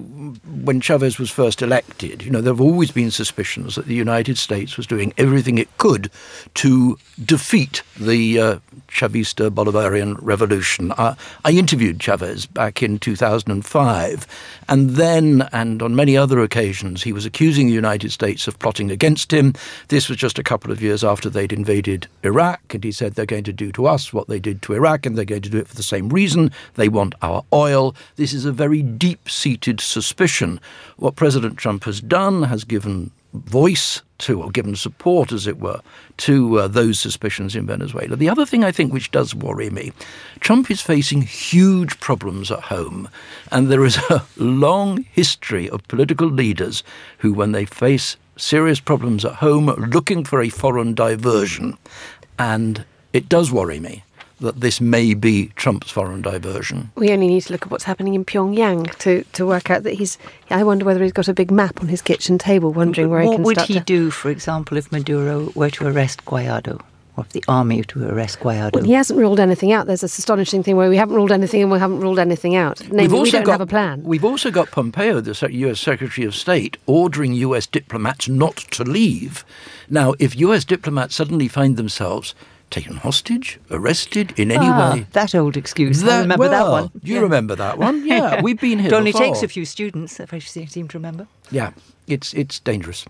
when 0.62 0.80
Chavez 0.80 1.18
was 1.18 1.30
first 1.30 1.62
elected, 1.62 2.22
you 2.22 2.30
know, 2.30 2.40
there 2.40 2.52
have 2.52 2.60
always 2.60 2.90
been 2.90 3.10
suspicions 3.10 3.76
that 3.76 3.86
the 3.86 3.94
United 3.94 4.36
States 4.36 4.76
was 4.76 4.86
doing 4.86 5.14
everything 5.16 5.56
it 5.56 5.76
could 5.78 6.10
to 6.54 6.98
defeat 7.24 7.82
the 7.98 8.38
uh, 8.38 8.58
Chavista 8.88 9.50
Bolivarian 9.50 10.18
revolution. 10.20 10.92
I 10.98 11.16
interviewed 11.46 12.00
Chavez 12.00 12.44
back 12.44 12.82
in 12.82 12.98
2005, 12.98 14.26
and 14.68 14.90
then, 14.90 15.48
and 15.52 15.82
on 15.82 15.96
many 15.96 16.16
other 16.16 16.40
occasions, 16.40 17.02
he 17.02 17.12
was 17.12 17.24
accusing 17.24 17.66
the 17.66 17.72
United 17.72 18.12
States 18.12 18.46
of 18.46 18.58
plotting 18.58 18.90
against 18.90 19.32
him. 19.32 19.54
This 19.88 20.08
was 20.08 20.18
just 20.18 20.38
a 20.38 20.42
couple 20.42 20.70
of 20.70 20.82
years 20.82 21.02
after 21.02 21.30
they'd 21.30 21.52
invaded 21.52 22.06
Iraq, 22.22 22.74
and 22.74 22.84
he 22.84 22.92
said 22.92 23.14
they're 23.14 23.26
going 23.26 23.44
to 23.44 23.52
do 23.52 23.72
to 23.72 23.86
us 23.86 24.12
what 24.12 24.28
they 24.28 24.38
did 24.38 24.60
to 24.62 24.74
Iraq, 24.74 25.06
and 25.06 25.16
they're 25.16 25.24
going 25.24 25.42
to 25.42 25.48
do 25.48 25.58
it 25.58 25.68
for 25.68 25.76
the 25.76 25.82
same 25.82 26.10
reason. 26.10 26.50
They 26.74 26.88
want 26.88 27.14
our 27.22 27.44
oil. 27.52 27.94
This 28.16 28.32
is 28.32 28.44
a 28.44 28.52
very 28.52 28.82
deep 28.82 29.28
seated 29.28 29.80
suspicion. 29.80 30.60
What 30.96 31.16
President 31.16 31.56
Trump 31.56 31.84
has 31.84 32.00
done 32.00 32.44
has 32.44 32.64
given 32.64 33.10
voice 33.32 34.02
to, 34.18 34.42
or 34.42 34.50
given 34.50 34.76
support, 34.76 35.32
as 35.32 35.46
it 35.46 35.58
were, 35.58 35.80
to 36.18 36.58
uh, 36.58 36.68
those 36.68 37.00
suspicions 37.00 37.56
in 37.56 37.66
Venezuela. 37.66 38.16
The 38.16 38.28
other 38.28 38.44
thing 38.44 38.64
I 38.64 38.72
think 38.72 38.92
which 38.92 39.10
does 39.10 39.34
worry 39.34 39.70
me 39.70 39.92
Trump 40.40 40.70
is 40.70 40.80
facing 40.80 41.22
huge 41.22 41.98
problems 42.00 42.50
at 42.50 42.60
home, 42.60 43.08
and 43.50 43.68
there 43.68 43.84
is 43.84 43.96
a 44.10 44.24
long 44.36 45.04
history 45.12 45.68
of 45.70 45.86
political 45.88 46.28
leaders 46.28 46.82
who, 47.18 47.32
when 47.32 47.52
they 47.52 47.64
face 47.64 48.16
serious 48.36 48.80
problems 48.80 49.24
at 49.24 49.34
home, 49.34 49.68
are 49.68 49.76
looking 49.76 50.24
for 50.24 50.40
a 50.40 50.48
foreign 50.48 50.94
diversion. 50.94 51.76
And 52.38 52.84
it 53.12 53.28
does 53.28 53.52
worry 53.52 53.80
me 53.80 54.04
that 54.40 54.60
this 54.60 54.80
may 54.80 55.14
be 55.14 55.48
Trump's 55.56 55.90
foreign 55.90 56.22
diversion. 56.22 56.90
We 56.96 57.10
only 57.10 57.28
need 57.28 57.42
to 57.42 57.52
look 57.52 57.62
at 57.62 57.70
what's 57.70 57.84
happening 57.84 58.14
in 58.14 58.24
Pyongyang 58.24 58.94
to, 58.98 59.22
to 59.22 59.46
work 59.46 59.70
out 59.70 59.82
that 59.84 59.94
he's. 59.94 60.18
I 60.50 60.64
wonder 60.64 60.84
whether 60.84 61.02
he's 61.02 61.12
got 61.12 61.28
a 61.28 61.34
big 61.34 61.50
map 61.50 61.80
on 61.80 61.88
his 61.88 62.02
kitchen 62.02 62.38
table, 62.38 62.72
wondering 62.72 63.10
where 63.10 63.24
what 63.24 63.30
he 63.30 63.36
can 63.36 63.42
would 63.44 63.60
he 63.60 63.74
to. 63.74 63.80
do, 63.80 64.10
for 64.10 64.30
example, 64.30 64.76
if 64.76 64.90
Maduro 64.90 65.52
were 65.54 65.70
to 65.70 65.86
arrest 65.86 66.24
Guaido? 66.24 66.82
Or 67.16 67.24
if 67.24 67.30
the 67.30 67.44
army 67.48 67.78
were 67.78 67.84
to 67.84 68.08
arrest 68.08 68.40
Guaido? 68.40 68.72
Well, 68.72 68.84
he 68.84 68.92
hasn't 68.92 69.18
ruled 69.18 69.40
anything 69.40 69.72
out. 69.72 69.86
There's 69.86 70.00
this 70.00 70.16
astonishing 70.16 70.62
thing 70.62 70.76
where 70.76 70.88
we 70.88 70.96
haven't 70.96 71.16
ruled 71.16 71.32
anything 71.32 71.62
and 71.62 71.70
we 71.70 71.78
haven't 71.78 72.00
ruled 72.00 72.18
anything 72.18 72.56
out. 72.56 72.80
Namely, 72.90 73.20
we 73.20 73.30
don't 73.30 73.44
got, 73.44 73.52
have 73.52 73.60
a 73.60 73.66
plan. 73.66 74.02
We've 74.04 74.24
also 74.24 74.50
got 74.50 74.70
Pompeo, 74.70 75.20
the 75.20 75.48
U.S. 75.50 75.80
Secretary 75.80 76.26
of 76.26 76.34
State, 76.34 76.76
ordering 76.86 77.34
U.S. 77.34 77.66
diplomats 77.66 78.28
not 78.28 78.56
to 78.56 78.84
leave. 78.84 79.44
Now, 79.88 80.14
if 80.18 80.36
U.S. 80.36 80.64
diplomats 80.64 81.16
suddenly 81.16 81.48
find 81.48 81.76
themselves 81.76 82.34
taken 82.70 82.96
hostage, 82.96 83.58
arrested 83.70 84.32
in 84.36 84.50
any 84.50 84.66
Ah, 84.66 84.92
way. 84.94 85.06
that 85.12 85.34
old 85.34 85.56
excuse. 85.56 86.02
I 86.02 86.06
That- 86.06 86.20
remember 86.22 86.48
that 86.48 86.68
one. 86.68 86.90
You 87.02 87.14
Yeah. 87.16 87.20
remember 87.20 87.56
that 87.56 87.78
one? 87.78 88.06
Yeah, 88.12 88.40
we've 88.42 88.60
been 88.60 88.78
here. 88.78 88.88
It 88.88 88.92
only 88.92 89.12
before. 89.12 89.26
takes 89.26 89.42
a 89.42 89.48
few 89.48 89.64
students, 89.64 90.20
if 90.20 90.32
I 90.32 90.38
seem 90.38 90.88
to 90.88 90.98
remember. 90.98 91.26
Yeah, 91.50 91.70
it's 92.06 92.32
it's 92.34 92.60
dangerous. 92.60 93.04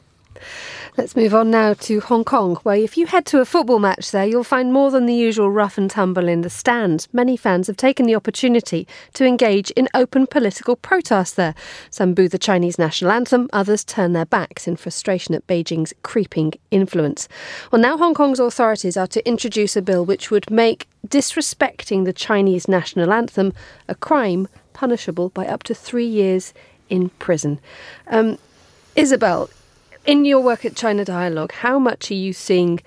Let's 0.96 1.14
move 1.14 1.36
on 1.36 1.52
now 1.52 1.74
to 1.74 2.00
Hong 2.00 2.24
Kong, 2.24 2.56
where 2.64 2.76
if 2.76 2.96
you 2.96 3.06
head 3.06 3.24
to 3.26 3.40
a 3.40 3.44
football 3.44 3.78
match 3.78 4.10
there, 4.10 4.26
you'll 4.26 4.42
find 4.42 4.72
more 4.72 4.90
than 4.90 5.06
the 5.06 5.14
usual 5.14 5.48
rough 5.48 5.78
and 5.78 5.88
tumble 5.88 6.26
in 6.26 6.40
the 6.40 6.50
stands. 6.50 7.08
Many 7.12 7.36
fans 7.36 7.68
have 7.68 7.76
taken 7.76 8.06
the 8.06 8.16
opportunity 8.16 8.88
to 9.14 9.24
engage 9.24 9.70
in 9.72 9.88
open 9.94 10.26
political 10.26 10.74
protest 10.74 11.36
there. 11.36 11.54
Some 11.90 12.12
boo 12.12 12.28
the 12.28 12.38
Chinese 12.38 12.76
national 12.76 13.12
anthem, 13.12 13.48
others 13.52 13.84
turn 13.84 14.14
their 14.14 14.26
backs 14.26 14.66
in 14.66 14.74
frustration 14.74 15.32
at 15.34 15.46
Beijing's 15.46 15.94
creeping 16.02 16.54
influence. 16.72 17.28
Well, 17.70 17.80
now 17.80 17.96
Hong 17.96 18.12
Kong's 18.14 18.40
authorities 18.40 18.96
are 18.96 19.06
to 19.08 19.26
introduce 19.26 19.76
a 19.76 19.82
bill 19.82 20.04
which 20.04 20.32
would 20.32 20.50
make 20.50 20.88
disrespecting 21.06 22.04
the 22.04 22.12
Chinese 22.12 22.66
national 22.66 23.12
anthem 23.12 23.52
a 23.88 23.94
crime 23.94 24.48
punishable 24.72 25.28
by 25.28 25.46
up 25.46 25.62
to 25.64 25.74
three 25.74 26.06
years 26.06 26.52
in 26.88 27.10
prison. 27.10 27.60
Um, 28.08 28.38
Isabel, 28.96 29.48
in 30.10 30.24
your 30.24 30.40
work 30.40 30.64
at 30.64 30.74
China 30.74 31.04
Dialogue, 31.04 31.52
how 31.52 31.78
much 31.78 32.10
are 32.10 32.14
you 32.26 32.32
seeing 32.32 32.80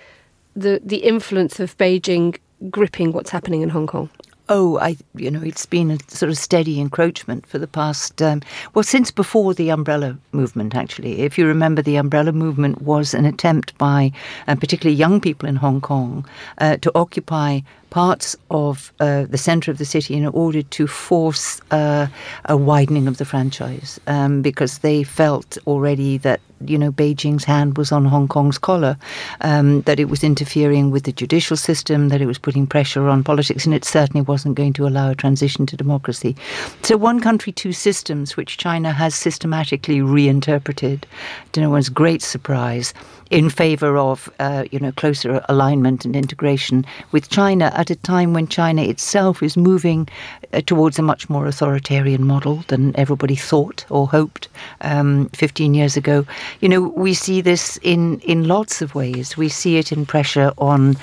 the 0.55 0.81
the 0.83 0.97
influence 0.97 1.57
of 1.57 1.77
Beijing 1.77 2.37
gripping 2.69 3.13
what's 3.13 3.29
happening 3.29 3.61
in 3.61 3.69
Hong 3.69 3.87
Kong? 3.87 4.09
Oh, 4.49 4.77
I, 4.79 4.97
you 5.15 5.31
know, 5.31 5.41
it's 5.41 5.65
been 5.65 5.89
a 5.89 5.97
sort 6.09 6.29
of 6.29 6.37
steady 6.37 6.81
encroachment 6.81 7.45
for 7.45 7.59
the 7.59 7.67
past, 7.67 8.21
um, 8.21 8.41
well, 8.73 8.83
since 8.83 9.09
before 9.09 9.53
the 9.53 9.69
umbrella 9.69 10.17
movement, 10.33 10.75
actually. 10.75 11.21
If 11.21 11.37
you 11.37 11.47
remember, 11.47 11.81
the 11.81 11.95
umbrella 11.95 12.33
movement 12.33 12.81
was 12.81 13.13
an 13.13 13.23
attempt 13.23 13.77
by 13.77 14.11
uh, 14.49 14.55
particularly 14.55 14.97
young 14.97 15.21
people 15.21 15.47
in 15.47 15.55
Hong 15.55 15.79
Kong 15.79 16.25
uh, 16.57 16.75
to 16.77 16.91
occupy 16.93 17.61
parts 17.93 18.35
of 18.49 18.91
uh, 18.99 19.23
the 19.25 19.37
centre 19.37 19.69
of 19.69 19.77
the 19.77 19.85
city 19.85 20.15
in 20.15 20.25
order 20.25 20.63
to 20.63 20.87
force 20.87 21.61
uh, 21.69 22.07
a 22.45 22.57
widening 22.57 23.07
of 23.07 23.17
the 23.17 23.25
franchise 23.25 23.99
um, 24.07 24.41
because 24.41 24.79
they 24.79 25.03
felt 25.03 25.59
already 25.67 26.17
that 26.17 26.41
you 26.65 26.77
know 26.77 26.91
Beijing's 26.91 27.43
hand 27.43 27.77
was 27.77 27.91
on 27.91 28.05
Hong 28.05 28.27
Kong's 28.27 28.57
collar, 28.57 28.97
um, 29.41 29.81
that 29.81 29.99
it 29.99 30.09
was 30.09 30.23
interfering 30.23 30.89
with 30.89 31.03
the 31.03 31.11
judicial 31.11 31.57
system, 31.57 32.09
that 32.09 32.21
it 32.21 32.25
was 32.25 32.39
putting 32.39 32.65
pressure 32.65 33.07
on 33.09 33.23
politics, 33.23 33.65
and 33.65 33.75
it 33.75 33.85
certainly 33.85 34.21
wasn't 34.21 34.55
going 34.55 34.73
to 34.73 34.87
allow 34.87 35.11
a 35.11 35.15
transition 35.15 35.65
to 35.67 35.77
democracy. 35.77 36.35
So 36.81 36.97
one 36.97 37.19
country, 37.19 37.51
two 37.51 37.73
systems, 37.73 38.35
which 38.35 38.57
China 38.57 38.91
has 38.91 39.13
systematically 39.13 40.01
reinterpreted, 40.01 41.05
to 41.51 41.61
no 41.61 41.69
one's 41.69 41.89
great 41.89 42.21
surprise, 42.23 42.93
in 43.33 43.49
favour 43.49 43.97
of 43.97 44.29
uh, 44.37 44.63
you 44.71 44.79
know 44.79 44.91
closer 44.91 45.43
alignment 45.49 46.05
and 46.05 46.15
integration 46.15 46.85
with 47.11 47.29
China 47.29 47.71
at 47.73 47.89
a 47.89 47.95
time 47.95 48.31
when 48.31 48.47
China 48.47 48.83
itself 48.83 49.41
is 49.41 49.57
moving 49.57 50.07
uh, 50.53 50.61
towards 50.61 50.99
a 50.99 51.01
much 51.01 51.31
more 51.31 51.47
authoritarian 51.47 52.23
model 52.25 52.63
than 52.67 52.95
everybody 52.95 53.35
thought 53.35 53.85
or 53.89 54.07
hoped 54.07 54.49
um, 54.81 55.29
15 55.29 55.73
years 55.73 55.97
ago. 55.97 56.23
You 56.61 56.69
know, 56.69 56.81
we 56.81 57.15
see 57.15 57.41
this 57.41 57.79
in 57.81 58.19
in 58.19 58.47
lots 58.47 58.83
of 58.83 58.93
ways. 58.93 59.35
We 59.35 59.49
see 59.49 59.77
it 59.77 59.91
in 59.91 60.05
pressure 60.05 60.51
on 60.59 60.95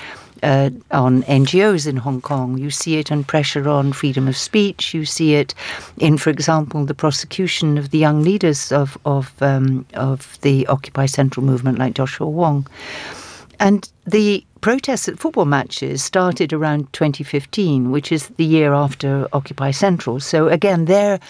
uh, 0.42 0.70
on 0.90 1.22
NGOs 1.24 1.86
in 1.86 1.96
Hong 1.96 2.20
Kong. 2.20 2.58
You 2.58 2.70
see 2.70 2.96
it 2.96 3.10
in 3.10 3.24
pressure 3.24 3.68
on 3.68 3.92
freedom 3.92 4.28
of 4.28 4.36
speech. 4.36 4.94
You 4.94 5.04
see 5.04 5.34
it 5.34 5.54
in, 5.98 6.18
for 6.18 6.30
example, 6.30 6.84
the 6.84 6.94
prosecution 6.94 7.78
of 7.78 7.90
the 7.90 7.98
young 7.98 8.22
leaders 8.22 8.72
of 8.72 8.98
of 9.04 9.34
um, 9.42 9.86
of 9.94 10.38
the 10.42 10.66
Occupy 10.66 11.06
Central 11.06 11.44
movement, 11.44 11.78
like 11.78 11.94
Joshua 11.94 12.28
Wong. 12.28 12.66
And 13.58 13.90
the 14.06 14.44
protests 14.60 15.08
at 15.08 15.18
football 15.18 15.44
matches 15.44 16.02
started 16.02 16.52
around 16.52 16.92
2015, 16.92 17.90
which 17.90 18.12
is 18.12 18.28
the 18.28 18.44
year 18.44 18.72
after 18.72 19.28
Occupy 19.32 19.70
Central. 19.70 20.20
So 20.20 20.48
again, 20.48 20.86
they're 20.86 21.20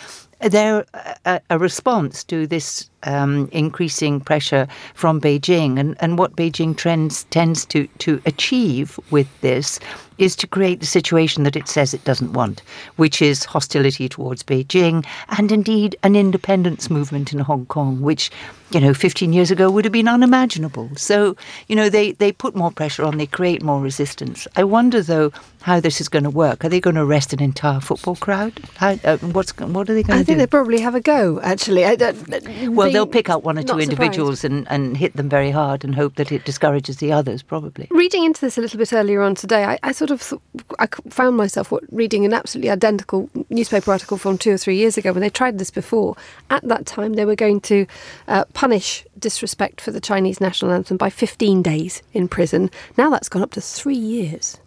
they're 0.40 0.84
a, 1.24 1.40
a 1.50 1.58
response 1.58 2.24
to 2.24 2.46
this 2.46 2.89
um, 3.04 3.48
increasing 3.52 4.20
pressure 4.20 4.66
from 4.94 5.20
Beijing, 5.20 5.78
and, 5.78 5.96
and 6.00 6.18
what 6.18 6.36
Beijing 6.36 6.76
trends 6.76 7.24
tends 7.24 7.64
to 7.66 7.86
to 7.98 8.20
achieve 8.26 8.98
with 9.10 9.28
this 9.40 9.78
is 10.20 10.36
to 10.36 10.46
create 10.46 10.80
the 10.80 10.86
situation 10.86 11.44
that 11.44 11.56
it 11.56 11.66
says 11.66 11.94
it 11.94 12.04
doesn't 12.04 12.34
want, 12.34 12.60
which 12.96 13.22
is 13.22 13.44
hostility 13.46 14.06
towards 14.06 14.42
Beijing 14.42 15.04
and 15.30 15.50
indeed 15.50 15.96
an 16.02 16.14
independence 16.14 16.90
movement 16.90 17.32
in 17.32 17.38
Hong 17.38 17.64
Kong, 17.66 18.02
which, 18.02 18.30
you 18.70 18.80
know, 18.80 18.92
15 18.92 19.32
years 19.32 19.50
ago 19.50 19.70
would 19.70 19.86
have 19.86 19.92
been 19.92 20.06
unimaginable. 20.08 20.90
So, 20.94 21.36
you 21.68 21.74
know, 21.74 21.88
they, 21.88 22.12
they 22.12 22.32
put 22.32 22.54
more 22.54 22.70
pressure 22.70 23.02
on, 23.02 23.16
they 23.16 23.26
create 23.26 23.62
more 23.62 23.80
resistance. 23.80 24.46
I 24.56 24.64
wonder, 24.64 25.00
though, 25.02 25.32
how 25.62 25.80
this 25.80 26.02
is 26.02 26.08
going 26.10 26.24
to 26.24 26.30
work. 26.30 26.66
Are 26.66 26.68
they 26.68 26.80
going 26.80 26.96
to 26.96 27.02
arrest 27.02 27.32
an 27.32 27.40
entire 27.40 27.80
football 27.80 28.16
crowd? 28.16 28.52
How, 28.76 28.98
uh, 29.04 29.16
what's 29.18 29.56
what 29.58 29.88
are 29.88 29.94
they 29.94 30.02
going 30.02 30.18
I 30.18 30.22
to 30.22 30.24
do? 30.26 30.32
I 30.32 30.36
think 30.36 30.38
they 30.38 30.46
probably 30.46 30.80
have 30.80 30.94
a 30.94 31.00
go. 31.00 31.40
Actually, 31.40 31.86
I, 31.86 31.96
don't- 31.96 32.28
well, 32.74 32.89
they'll 32.92 33.06
pick 33.06 33.30
out 33.30 33.42
one 33.42 33.58
or 33.58 33.62
two 33.62 33.66
not 33.66 33.82
surprised. 33.82 33.90
individuals 33.92 34.44
and, 34.44 34.66
and 34.70 34.96
hit 34.96 35.16
them 35.16 35.28
very 35.28 35.50
hard 35.50 35.84
and 35.84 35.94
hope 35.94 36.16
that 36.16 36.30
it 36.32 36.44
discourages 36.44 36.98
the 36.98 37.12
others, 37.12 37.42
probably. 37.42 37.88
Reading 37.90 38.24
into 38.24 38.40
this 38.40 38.58
a 38.58 38.60
little 38.60 38.78
bit 38.78 38.92
earlier 38.92 39.22
on 39.22 39.34
today, 39.34 39.64
I, 39.64 39.78
I 39.82 39.92
sort 39.92 40.10
of 40.10 40.22
th- 40.22 40.40
I 40.78 40.86
c- 40.86 41.08
found 41.10 41.36
myself 41.36 41.70
what, 41.70 41.84
reading 41.92 42.24
an 42.24 42.32
absolutely 42.32 42.70
identical 42.70 43.30
newspaper 43.48 43.92
article 43.92 44.16
from 44.16 44.38
two 44.38 44.52
or 44.52 44.58
three 44.58 44.76
years 44.76 44.96
ago 44.98 45.12
when 45.12 45.20
they 45.20 45.30
tried 45.30 45.58
this 45.58 45.70
before. 45.70 46.16
At 46.50 46.66
that 46.68 46.86
time, 46.86 47.14
they 47.14 47.24
were 47.24 47.36
going 47.36 47.60
to 47.62 47.86
uh, 48.28 48.44
punish 48.52 49.04
disrespect 49.18 49.80
for 49.80 49.90
the 49.90 50.00
Chinese 50.00 50.40
national 50.40 50.72
anthem 50.72 50.96
by 50.96 51.10
15 51.10 51.62
days 51.62 52.02
in 52.12 52.28
prison. 52.28 52.70
Now 52.96 53.10
that's 53.10 53.28
gone 53.28 53.42
up 53.42 53.52
to 53.52 53.60
three 53.60 53.96
years. 53.96 54.58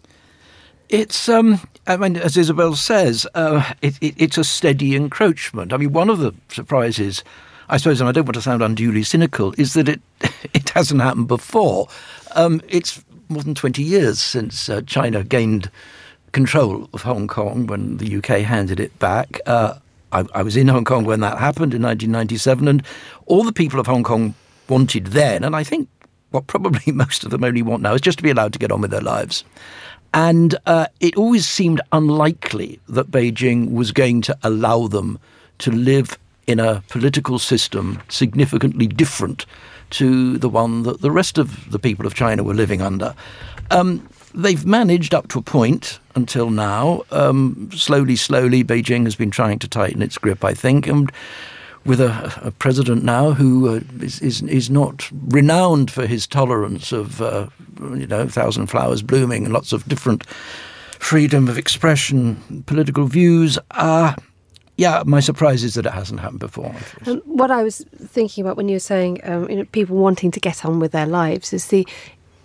It's, 0.90 1.28
um, 1.28 1.60
I 1.86 1.96
mean, 1.96 2.16
as 2.16 2.36
Isabel 2.36 2.76
says, 2.76 3.26
uh, 3.34 3.72
it, 3.82 3.96
it, 4.00 4.14
it's 4.18 4.38
a 4.38 4.44
steady 4.44 4.94
encroachment. 4.94 5.72
I 5.72 5.76
mean, 5.78 5.92
one 5.92 6.10
of 6.10 6.18
the 6.18 6.34
surprises, 6.48 7.24
I 7.68 7.76
suppose, 7.76 8.00
and 8.00 8.08
I 8.08 8.12
don't 8.12 8.26
want 8.26 8.34
to 8.34 8.42
sound 8.42 8.62
unduly 8.62 9.02
cynical, 9.02 9.54
is 9.58 9.74
that 9.74 9.88
it 9.88 10.00
it 10.54 10.70
hasn't 10.70 11.00
happened 11.00 11.28
before. 11.28 11.88
Um, 12.34 12.60
it's 12.68 13.02
more 13.28 13.42
than 13.42 13.54
20 13.54 13.82
years 13.82 14.20
since 14.20 14.68
uh, 14.68 14.82
China 14.82 15.24
gained 15.24 15.70
control 16.32 16.88
of 16.92 17.02
Hong 17.02 17.26
Kong 17.26 17.66
when 17.66 17.96
the 17.98 18.16
UK 18.16 18.40
handed 18.40 18.80
it 18.80 18.98
back. 18.98 19.40
Uh, 19.46 19.74
I, 20.12 20.24
I 20.34 20.42
was 20.42 20.56
in 20.56 20.68
Hong 20.68 20.84
Kong 20.84 21.04
when 21.04 21.20
that 21.20 21.38
happened 21.38 21.74
in 21.74 21.82
1997, 21.82 22.68
and 22.68 22.82
all 23.26 23.44
the 23.44 23.52
people 23.52 23.80
of 23.80 23.86
Hong 23.86 24.02
Kong 24.02 24.34
wanted 24.68 25.08
then, 25.08 25.44
and 25.44 25.56
I 25.56 25.64
think 25.64 25.88
what 26.30 26.46
probably 26.46 26.92
most 26.92 27.24
of 27.24 27.30
them 27.30 27.44
only 27.44 27.62
want 27.62 27.82
now, 27.82 27.94
is 27.94 28.00
just 28.00 28.18
to 28.18 28.24
be 28.24 28.30
allowed 28.30 28.52
to 28.52 28.58
get 28.58 28.72
on 28.72 28.80
with 28.80 28.90
their 28.90 29.00
lives. 29.00 29.44
And 30.12 30.54
uh, 30.66 30.86
it 31.00 31.16
always 31.16 31.48
seemed 31.48 31.80
unlikely 31.90 32.78
that 32.88 33.10
Beijing 33.10 33.72
was 33.72 33.90
going 33.90 34.22
to 34.22 34.38
allow 34.44 34.86
them 34.86 35.18
to 35.58 35.72
live 35.72 36.18
in 36.46 36.60
a 36.60 36.82
political 36.88 37.38
system 37.38 38.00
significantly 38.08 38.86
different 38.86 39.46
to 39.90 40.38
the 40.38 40.48
one 40.48 40.82
that 40.82 41.00
the 41.00 41.10
rest 41.10 41.38
of 41.38 41.70
the 41.70 41.78
people 41.78 42.06
of 42.06 42.14
China 42.14 42.42
were 42.42 42.54
living 42.54 42.82
under. 42.82 43.14
Um, 43.70 44.08
they've 44.34 44.64
managed 44.66 45.14
up 45.14 45.28
to 45.28 45.38
a 45.38 45.42
point 45.42 46.00
until 46.14 46.50
now. 46.50 47.02
Um, 47.10 47.70
slowly, 47.72 48.16
slowly, 48.16 48.64
Beijing 48.64 49.04
has 49.04 49.14
been 49.14 49.30
trying 49.30 49.58
to 49.60 49.68
tighten 49.68 50.02
its 50.02 50.18
grip, 50.18 50.44
I 50.44 50.54
think, 50.54 50.86
and 50.86 51.10
with 51.84 52.00
a, 52.00 52.40
a 52.42 52.50
president 52.50 53.04
now 53.04 53.32
who 53.32 53.68
uh, 53.68 53.80
is, 54.00 54.20
is 54.20 54.42
is 54.42 54.70
not 54.70 55.10
renowned 55.28 55.90
for 55.90 56.06
his 56.06 56.26
tolerance 56.26 56.92
of 56.92 57.20
uh, 57.20 57.46
you 57.78 58.06
know 58.06 58.26
thousand 58.26 58.68
flowers 58.68 59.02
blooming 59.02 59.44
and 59.44 59.52
lots 59.52 59.72
of 59.72 59.86
different 59.86 60.26
freedom 60.98 61.48
of 61.48 61.58
expression, 61.58 62.64
political 62.66 63.06
views. 63.06 63.58
Uh, 63.72 64.14
yeah, 64.76 65.02
my 65.06 65.20
surprise 65.20 65.62
is 65.62 65.74
that 65.74 65.86
it 65.86 65.92
hasn't 65.92 66.20
happened 66.20 66.40
before. 66.40 66.74
Um, 67.06 67.22
what 67.24 67.50
I 67.50 67.62
was 67.62 67.84
thinking 67.96 68.44
about 68.44 68.56
when 68.56 68.68
you 68.68 68.76
were 68.76 68.80
saying 68.80 69.20
um, 69.24 69.48
you 69.48 69.56
know, 69.56 69.64
people 69.66 69.96
wanting 69.96 70.30
to 70.32 70.40
get 70.40 70.64
on 70.64 70.80
with 70.80 70.92
their 70.92 71.06
lives 71.06 71.52
is 71.52 71.68
the 71.68 71.86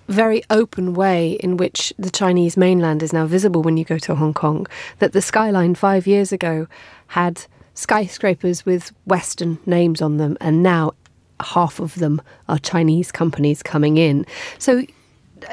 very 0.07 0.43
open 0.49 0.93
way 0.93 1.33
in 1.33 1.57
which 1.57 1.93
the 1.97 2.09
Chinese 2.09 2.57
mainland 2.57 3.03
is 3.03 3.13
now 3.13 3.25
visible 3.25 3.61
when 3.61 3.77
you 3.77 3.85
go 3.85 3.97
to 3.99 4.15
Hong 4.15 4.33
Kong. 4.33 4.67
That 4.99 5.13
the 5.13 5.21
skyline 5.21 5.75
five 5.75 6.07
years 6.07 6.31
ago 6.31 6.67
had 7.07 7.45
skyscrapers 7.73 8.65
with 8.65 8.91
Western 9.05 9.57
names 9.65 10.01
on 10.01 10.17
them, 10.17 10.37
and 10.41 10.61
now 10.61 10.93
half 11.39 11.79
of 11.79 11.95
them 11.95 12.21
are 12.47 12.59
Chinese 12.59 13.11
companies 13.11 13.63
coming 13.63 13.97
in. 13.97 14.25
So, 14.57 14.83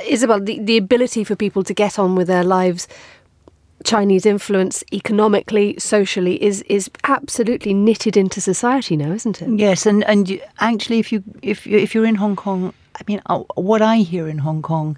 Isabel, 0.05 0.41
the, 0.41 0.59
the 0.59 0.77
ability 0.77 1.23
for 1.23 1.37
people 1.37 1.63
to 1.63 1.73
get 1.73 1.99
on 1.99 2.17
with 2.17 2.27
their 2.27 2.43
lives 2.43 2.89
Chinese 3.87 4.27
influence 4.27 4.83
economically, 4.93 5.77
socially 5.79 6.43
is 6.43 6.63
is 6.63 6.91
absolutely 7.05 7.73
knitted 7.73 8.17
into 8.17 8.41
society 8.41 8.97
now, 8.97 9.13
isn't 9.13 9.41
it? 9.41 9.49
Yes, 9.59 9.87
and 9.87 10.05
and 10.05 10.41
actually, 10.59 10.99
if 10.99 11.13
you 11.13 11.23
if 11.43 11.67
you, 11.67 11.79
if 11.79 11.95
you're 11.95 12.05
in 12.05 12.17
Hong 12.17 12.37
Kong, 12.37 12.75
I 12.97 13.03
mean, 13.07 13.23
uh, 13.27 13.45
what 13.55 13.83
I 13.83 13.99
hear 13.99 14.29
in 14.29 14.39
Hong 14.39 14.61
Kong, 14.61 14.97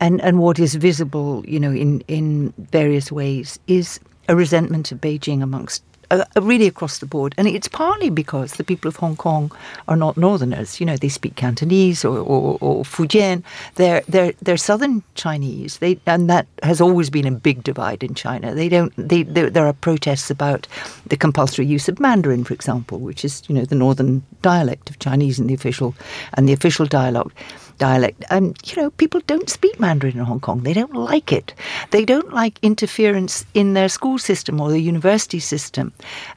and 0.00 0.20
and 0.20 0.40
what 0.40 0.58
is 0.58 0.74
visible, 0.74 1.44
you 1.46 1.60
know, 1.60 1.72
in 1.72 2.02
in 2.08 2.52
various 2.70 3.12
ways, 3.12 3.58
is 3.68 4.00
a 4.28 4.34
resentment 4.34 4.92
of 4.92 5.00
Beijing 5.00 5.42
amongst 5.42 5.84
uh, 6.10 6.24
really 6.40 6.66
across 6.66 6.98
the 6.98 7.06
board. 7.06 7.34
And 7.36 7.48
it's 7.48 7.68
partly 7.68 8.10
because 8.10 8.54
the 8.54 8.64
people 8.64 8.88
of 8.88 8.96
Hong 8.96 9.16
Kong 9.16 9.50
are 9.88 9.96
not 9.96 10.16
northerners. 10.16 10.80
You 10.80 10.86
know, 10.86 10.96
they 10.96 11.08
speak 11.08 11.36
Cantonese 11.36 12.04
or, 12.04 12.18
or, 12.18 12.58
or 12.60 12.84
Fujian. 12.84 13.42
They're, 13.74 14.02
they're, 14.08 14.32
they're 14.42 14.56
southern 14.56 15.02
Chinese. 15.14 15.78
They, 15.78 15.98
and 16.06 16.28
that 16.30 16.46
has 16.62 16.80
always 16.80 17.10
been 17.10 17.26
a 17.26 17.32
big 17.32 17.62
divide 17.62 18.02
in 18.02 18.14
China. 18.14 18.54
They 18.54 18.68
don't, 18.68 18.92
they, 18.96 19.22
they, 19.22 19.48
there 19.48 19.66
are 19.66 19.72
protests 19.72 20.30
about 20.30 20.66
the 21.06 21.16
compulsory 21.16 21.66
use 21.66 21.88
of 21.88 22.00
Mandarin, 22.00 22.44
for 22.44 22.54
example, 22.54 22.98
which 22.98 23.24
is, 23.24 23.42
you 23.48 23.54
know, 23.54 23.64
the 23.64 23.74
northern 23.74 24.22
dialect 24.42 24.90
of 24.90 24.98
Chinese 24.98 25.38
in 25.38 25.46
the 25.46 25.54
official 25.54 25.94
and 26.34 26.48
the 26.48 26.52
official 26.52 26.86
dialogue 26.86 27.32
dialect. 27.78 28.24
And, 28.30 28.58
you 28.64 28.80
know, 28.80 28.90
people 28.90 29.20
don't 29.26 29.50
speak 29.50 29.78
Mandarin 29.78 30.18
in 30.18 30.24
Hong 30.24 30.40
Kong. 30.40 30.62
They 30.62 30.72
don't 30.72 30.94
like 30.94 31.32
it. 31.32 31.54
They 31.90 32.04
don't 32.04 32.32
like 32.32 32.58
interference 32.62 33.44
in 33.54 33.74
their 33.74 33.88
school 33.88 34.18
system 34.18 34.60
or 34.60 34.70
the 34.70 34.80
university 34.80 35.40
system. 35.40 35.92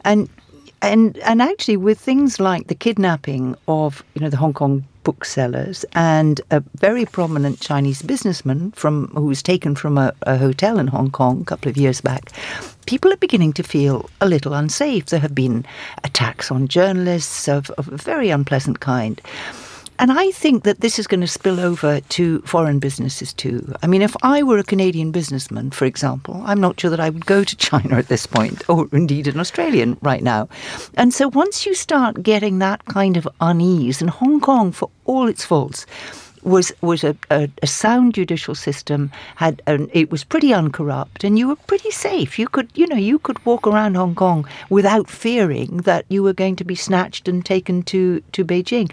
And 0.06 0.30
and 0.82 1.18
and 1.18 1.42
actually 1.42 1.78
with 1.78 2.00
things 2.00 2.40
like 2.40 2.68
the 2.68 2.76
kidnapping 2.76 3.56
of, 3.68 4.04
you 4.14 4.22
know, 4.22 4.30
the 4.30 4.38
Hong 4.38 4.54
Kong 4.54 4.86
booksellers 5.04 5.86
and 5.94 6.40
a 6.52 6.64
very 6.76 7.06
prominent 7.06 7.60
Chinese 7.60 8.02
businessman 8.02 8.72
from 8.72 9.08
who 9.16 9.26
was 9.26 9.42
taken 9.42 9.76
from 9.76 9.98
a, 9.98 10.14
a 10.24 10.38
hotel 10.38 10.78
in 10.78 10.88
Hong 10.88 11.10
Kong 11.10 11.42
a 11.42 11.46
couple 11.46 11.70
of 11.70 11.78
years 11.78 12.02
back, 12.02 12.32
people 12.86 13.12
are 13.12 13.18
beginning 13.18 13.54
to 13.54 13.64
feel 13.64 14.10
a 14.22 14.28
little 14.28 14.54
unsafe. 14.54 15.08
There 15.08 15.20
have 15.20 15.36
been 15.36 15.66
attacks 16.04 16.52
on 16.52 16.68
journalists 16.68 17.48
of, 17.48 17.70
of 17.72 17.88
a 17.88 17.98
very 17.98 18.30
unpleasant 18.30 18.80
kind. 18.80 19.22
And 20.00 20.14
I 20.14 20.32
think 20.32 20.64
that 20.64 20.80
this 20.80 20.98
is 20.98 21.08
going 21.08 21.20
to 21.20 21.28
spill 21.28 21.60
over 21.60 22.00
to 22.00 22.40
foreign 22.44 22.80
businesses 22.80 23.34
too. 23.34 23.74
I 23.84 23.88
mean, 23.88 24.02
if 24.02 24.16
I 24.24 24.42
were 24.44 24.58
a 24.58 24.64
Canadian 24.64 25.12
businessman, 25.12 25.72
for 25.72 25.84
example, 25.84 26.42
I'm 26.46 26.62
not 26.62 26.80
sure 26.80 26.90
that 26.90 27.02
I 27.02 27.10
would 27.10 27.26
go 27.26 27.44
to 27.44 27.56
China 27.58 27.98
at 27.98 28.08
this 28.08 28.26
point, 28.26 28.64
or 28.70 28.88
indeed 28.94 29.28
an 29.28 29.42
Australian 29.42 29.98
right 30.02 30.24
now. 30.24 30.48
And 30.96 31.14
so 31.14 31.28
once 31.28 31.66
you 31.66 31.76
start 31.76 32.24
getting 32.24 32.60
that 32.60 32.86
kind 32.86 33.18
of 33.18 33.28
unease, 33.42 34.00
and 34.00 34.10
Hong 34.10 34.40
Kong, 34.40 34.72
for 34.72 34.90
all 35.04 35.28
its 35.28 35.44
faults, 35.44 35.86
was 36.44 36.72
was 36.80 37.04
a, 37.04 37.18
a, 37.30 37.50
a, 37.62 37.68
sound 37.68 38.14
judicial 38.14 38.56
system. 38.56 39.12
Had 39.36 39.62
an, 39.68 39.90
it 39.92 40.10
was 40.10 40.24
pretty 40.24 40.54
uncorrupt, 40.54 41.26
and 41.26 41.38
you 41.38 41.50
were 41.50 41.58
pretty 41.58 41.92
safe. 41.92 42.40
You 42.40 42.48
could 42.48 42.70
you 42.74 42.88
know 42.88 42.96
you 42.96 43.20
could 43.20 43.46
walk 43.46 43.68
around 43.68 43.96
Hong 43.96 44.16
Kong 44.16 44.48
without 44.70 45.10
fearing 45.10 45.78
that 45.80 46.06
you 46.08 46.24
were 46.24 46.32
going 46.32 46.56
to 46.56 46.64
be 46.64 46.76
snatched 46.76 47.28
and 47.28 47.46
taken 47.46 47.84
to 47.84 48.22
to 48.32 48.46
Beijing 48.46 48.90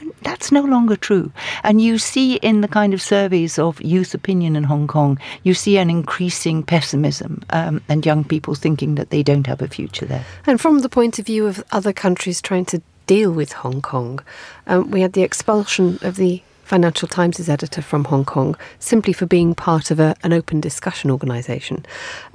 you, 0.00 0.14
that's 0.22 0.52
no 0.52 0.62
longer 0.62 0.96
true. 0.96 1.32
And 1.62 1.80
you 1.80 1.98
see 1.98 2.36
in 2.36 2.60
the 2.60 2.68
kind 2.68 2.94
of 2.94 3.02
surveys 3.02 3.58
of 3.58 3.80
youth 3.80 4.14
opinion 4.14 4.56
in 4.56 4.64
Hong 4.64 4.86
Kong, 4.86 5.18
you 5.42 5.54
see 5.54 5.78
an 5.78 5.90
increasing 5.90 6.62
pessimism 6.62 7.42
um, 7.50 7.82
and 7.88 8.06
young 8.06 8.24
people 8.24 8.54
thinking 8.54 8.94
that 8.96 9.10
they 9.10 9.22
don't 9.22 9.46
have 9.46 9.62
a 9.62 9.68
future 9.68 10.06
there. 10.06 10.24
And 10.46 10.60
from 10.60 10.80
the 10.80 10.88
point 10.88 11.18
of 11.18 11.26
view 11.26 11.46
of 11.46 11.62
other 11.72 11.92
countries 11.92 12.40
trying 12.40 12.64
to 12.66 12.82
deal 13.06 13.32
with 13.32 13.52
Hong 13.52 13.82
Kong, 13.82 14.20
um, 14.66 14.90
we 14.90 15.00
had 15.00 15.12
the 15.12 15.22
expulsion 15.22 15.98
of 16.02 16.16
the 16.16 16.42
Financial 16.64 17.08
Times' 17.08 17.48
editor 17.48 17.82
from 17.82 18.04
Hong 18.04 18.24
Kong 18.24 18.56
simply 18.78 19.12
for 19.12 19.26
being 19.26 19.54
part 19.54 19.90
of 19.90 20.00
a, 20.00 20.16
an 20.22 20.32
open 20.32 20.60
discussion 20.60 21.10
organisation. 21.10 21.84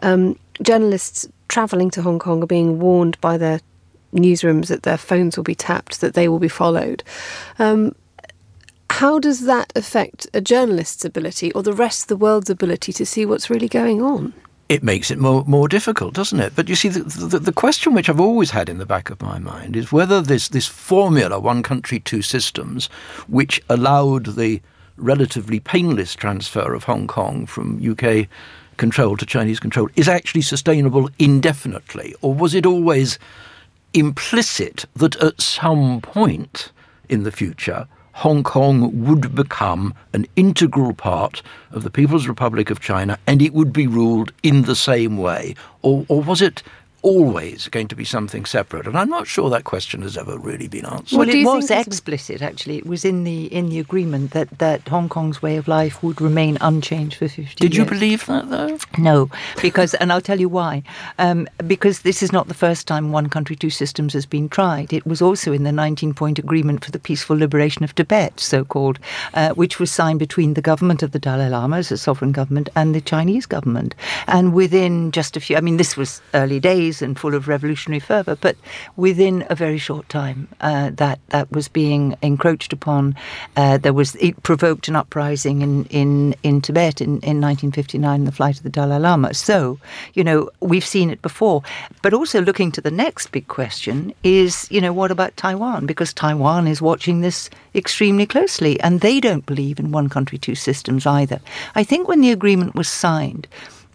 Um, 0.04 0.38
journalists 0.62 1.28
travelling 1.48 1.90
to 1.92 2.02
Hong 2.02 2.20
Kong 2.20 2.44
are 2.44 2.48
being 2.48 2.80
warned 2.80 3.20
by 3.22 3.38
their 3.38 3.62
newsrooms 4.14 4.68
that 4.68 4.84
their 4.84 4.98
phones 4.98 5.38
will 5.38 5.44
be 5.44 5.56
tapped, 5.56 6.02
that 6.02 6.14
they 6.14 6.28
will 6.28 6.40
be 6.40 6.48
followed. 6.48 7.04
Um, 7.60 7.96
how 8.90 9.20
does 9.20 9.42
that 9.42 9.72
affect 9.76 10.28
a 10.34 10.42
journalist's 10.42 11.06
ability 11.06 11.52
or 11.54 11.62
the 11.62 11.74
rest 11.74 12.04
of 12.04 12.08
the 12.08 12.18
world's 12.18 12.50
ability 12.50 12.94
to 12.94 13.06
see 13.06 13.26
what's 13.26 13.50
really 13.50 13.68
going 13.68 14.02
on? 14.02 14.34
It 14.70 14.84
makes 14.84 15.12
it 15.12 15.18
more 15.18 15.46
more 15.46 15.70
difficult, 15.70 16.14
doesn't 16.14 16.40
it? 16.40 16.54
But 16.56 16.68
you 16.68 16.76
see, 16.76 16.90
the, 16.90 17.04
the, 17.04 17.40
the 17.40 17.54
question 17.54 17.94
which 17.94 18.10
I've 18.10 18.20
always 18.20 18.52
had 18.52 18.68
in 18.68 18.80
the 18.80 18.86
back 18.86 19.10
of 19.10 19.22
my 19.22 19.40
mind 19.40 19.76
is 19.76 19.92
whether 19.92 20.20
this 20.20 20.50
this 20.50 20.68
formula, 20.68 21.40
one 21.40 21.64
country, 21.64 22.00
two 22.00 22.22
systems, 22.22 22.88
which 23.28 23.62
allowed 23.70 24.36
the 24.36 24.62
relatively 24.98 25.60
painless 25.60 26.16
transfer 26.16 26.74
of 26.74 26.84
Hong 26.86 27.08
Kong 27.08 27.46
from 27.46 27.80
UK 27.80 28.28
control 28.76 29.16
to 29.18 29.26
Chinese 29.26 29.60
control, 29.60 29.90
is 29.96 30.10
actually 30.10 30.42
sustainable 30.42 31.10
indefinitely, 31.18 32.14
or 32.22 32.34
was 32.34 32.54
it 32.54 32.66
always 32.66 33.20
implicit 33.98 34.86
that 34.96 35.16
at 35.18 35.42
some 35.42 36.02
point 36.02 36.72
in 37.10 37.24
the 37.24 37.32
future, 37.32 37.88
Hong 38.14 38.44
Kong 38.44 39.06
would 39.06 39.36
become 39.36 39.94
an 40.14 40.26
integral 40.36 40.94
part 40.94 41.44
of 41.72 41.84
the 41.84 41.92
People's 41.92 42.28
Republic 42.28 42.70
of 42.70 42.80
China 42.80 43.20
and 43.28 43.42
it 43.42 43.54
would 43.54 43.72
be 43.72 43.86
ruled 43.86 44.32
in 44.42 44.64
the 44.64 44.76
same 44.76 45.18
way? 45.18 45.56
Or, 45.84 46.06
or 46.08 46.24
was 46.24 46.42
it 46.42 46.64
always 47.02 47.68
going 47.68 47.88
to 47.88 47.96
be 47.96 48.06
something 48.06 48.46
separate? 48.46 48.88
And 48.88 48.98
I'm 48.98 49.10
not 49.10 49.28
sure 49.28 49.50
that 49.50 49.64
question 49.64 50.02
has 50.02 50.18
ever 50.18 50.38
really 50.38 50.68
been 50.68 50.86
answered. 50.86 51.18
Well, 51.18 51.30
it 51.30 51.46
was 51.46 51.72
explicit, 51.72 52.42
actually. 52.42 52.78
It 52.78 52.86
was 52.86 53.06
in 53.06 53.24
the 53.24 53.46
in 53.46 53.70
the 53.70 53.80
agreement 53.80 54.32
that, 54.32 54.60
that 54.60 54.88
Hong 54.88 55.10
Kong's 55.10 55.42
way 55.42 55.58
of 55.58 55.68
life 55.68 56.02
would 56.04 56.22
remain 56.22 56.58
unchanged 56.62 57.18
for 57.18 57.28
50 57.28 57.56
Did 57.56 57.76
years. 57.76 57.78
you 57.78 57.86
believe 57.86 58.26
that, 58.26 58.50
though? 58.50 58.78
No, 58.98 59.30
because, 59.62 59.94
and 59.96 60.12
I'll 60.12 60.22
tell 60.22 60.40
you 60.40 60.50
why. 60.50 60.84
Um, 61.20 61.48
because 61.66 62.02
this 62.02 62.24
is 62.24 62.32
not 62.32 62.48
the 62.48 62.54
first 62.54 62.88
time 62.88 63.12
one 63.12 63.30
country, 63.30 63.56
two 63.56 63.70
systems 63.70 64.14
has 64.14 64.26
been 64.26 64.50
tried. 64.50 64.94
It 64.94 65.06
was 65.06 65.22
also 65.22 65.54
in 65.54 65.64
the 65.64 65.72
19 65.72 66.14
point 66.14 66.40
agreement 66.40 66.84
for 66.84 66.92
the 66.92 67.00
peaceful 67.00 67.38
liberation 67.38 67.84
of 67.84 67.94
Tibet, 67.96 68.40
so 68.40 68.64
called, 68.66 69.00
uh, 69.34 69.54
which 69.54 69.80
was 69.80 69.92
signed 69.92 70.20
between 70.20 70.54
the 70.54 70.62
government 70.62 71.04
of 71.04 71.12
the 71.12 71.20
Dalai 71.20 71.50
Lama 71.50 71.78
as 71.78 71.92
a 71.92 71.98
sovereign 71.98 72.32
government 72.32 72.70
and 72.76 72.96
the 72.96 73.02
Chinese 73.02 73.46
government. 73.46 73.94
And 74.28 74.54
within 74.54 75.12
just 75.12 75.38
a 75.38 75.40
few, 75.40 75.58
I 75.58 75.62
mean, 75.62 75.78
this 75.78 75.96
was 75.96 76.22
early 76.34 76.60
days 76.60 76.87
and 77.02 77.20
full 77.20 77.36
of 77.36 77.48
revolutionary 77.48 78.00
fervour. 78.00 78.36
But 78.36 78.56
within 78.96 79.46
a 79.50 79.56
very 79.56 79.78
short 79.78 80.08
time, 80.10 80.48
uh, 80.62 80.92
that 80.96 81.20
that 81.30 81.52
was 81.52 81.68
being 81.68 82.16
encroached 82.22 82.74
upon. 82.74 83.16
Uh, 83.56 83.78
there 83.78 83.94
was 83.94 84.16
it 84.16 84.42
provoked 84.44 84.88
an 84.88 84.96
uprising 84.96 85.62
in 85.62 85.86
in 85.86 86.36
in 86.44 86.62
Tibet 86.62 87.02
in, 87.02 87.20
in 87.22 87.42
1959, 87.42 88.26
the 88.26 88.32
flight 88.32 88.58
of 88.58 88.64
the 88.64 88.70
Dalai 88.70 89.00
Lama. 89.00 89.34
So 89.34 89.80
you 90.14 90.24
know 90.24 90.50
we've 90.60 90.86
seen 90.86 91.10
it 91.10 91.22
before. 91.22 91.64
But 92.02 92.14
also 92.14 92.42
looking 92.42 92.72
to 92.74 92.82
the 92.82 92.92
next 92.92 93.32
big 93.32 93.48
question 93.48 94.14
is 94.24 94.68
you 94.72 94.82
know 94.82 94.94
what 94.94 95.12
about 95.12 95.36
Taiwan? 95.38 95.86
Because 95.86 96.14
Taiwan 96.14 96.68
is 96.68 96.82
watching 96.82 97.22
this 97.22 97.50
extremely 97.76 98.26
closely, 98.26 98.80
and 98.80 99.02
they 99.02 99.20
don't 99.20 99.46
believe 99.46 99.80
in 99.80 99.92
one 99.92 100.10
country 100.10 100.38
two 100.38 100.56
systems 100.56 101.06
either. 101.06 101.40
I 101.76 101.84
think 101.84 102.08
when 102.08 102.22
the 102.22 102.32
agreement 102.32 102.76
was 102.76 102.88
signed 102.88 103.48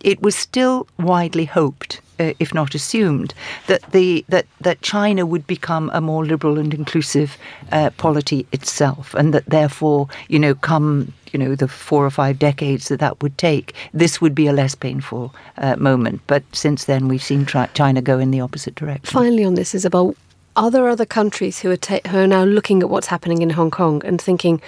it 0.02 0.20
was 0.20 0.34
still 0.34 0.86
widely 0.98 1.44
hoped, 1.44 2.00
uh, 2.20 2.32
if 2.38 2.52
not 2.52 2.74
assumed, 2.74 3.34
that 3.66 3.82
the 3.92 4.24
that 4.28 4.46
that 4.60 4.82
China 4.82 5.24
would 5.24 5.46
become 5.46 5.90
a 5.92 6.00
more 6.00 6.24
liberal 6.24 6.58
and 6.58 6.74
inclusive 6.74 7.38
uh, 7.70 7.90
polity 7.96 8.46
itself, 8.52 9.14
and 9.14 9.32
that 9.32 9.46
therefore, 9.46 10.08
you 10.28 10.38
know, 10.38 10.54
come 10.54 11.12
you 11.32 11.38
know 11.38 11.54
the 11.54 11.68
four 11.68 12.04
or 12.04 12.10
five 12.10 12.38
decades 12.38 12.88
that 12.88 13.00
that 13.00 13.22
would 13.22 13.38
take, 13.38 13.74
this 13.94 14.20
would 14.20 14.34
be 14.34 14.46
a 14.46 14.52
less 14.52 14.74
painful 14.74 15.34
uh, 15.58 15.76
moment. 15.76 16.20
But 16.26 16.42
since 16.52 16.84
then, 16.84 17.08
we've 17.08 17.22
seen 17.22 17.46
China 17.46 18.02
go 18.02 18.18
in 18.18 18.30
the 18.30 18.40
opposite 18.40 18.74
direction. 18.74 19.12
Finally, 19.12 19.44
on 19.44 19.54
this, 19.54 19.74
Isabel, 19.74 20.14
are 20.56 20.70
there 20.70 20.88
other 20.88 21.06
countries 21.06 21.60
who 21.60 21.70
are 21.70 21.76
ta- 21.76 22.08
who 22.08 22.18
are 22.18 22.26
now 22.26 22.44
looking 22.44 22.82
at 22.82 22.90
what's 22.90 23.06
happening 23.06 23.40
in 23.42 23.50
Hong 23.50 23.70
Kong 23.70 24.02
and 24.04 24.20
thinking? 24.20 24.60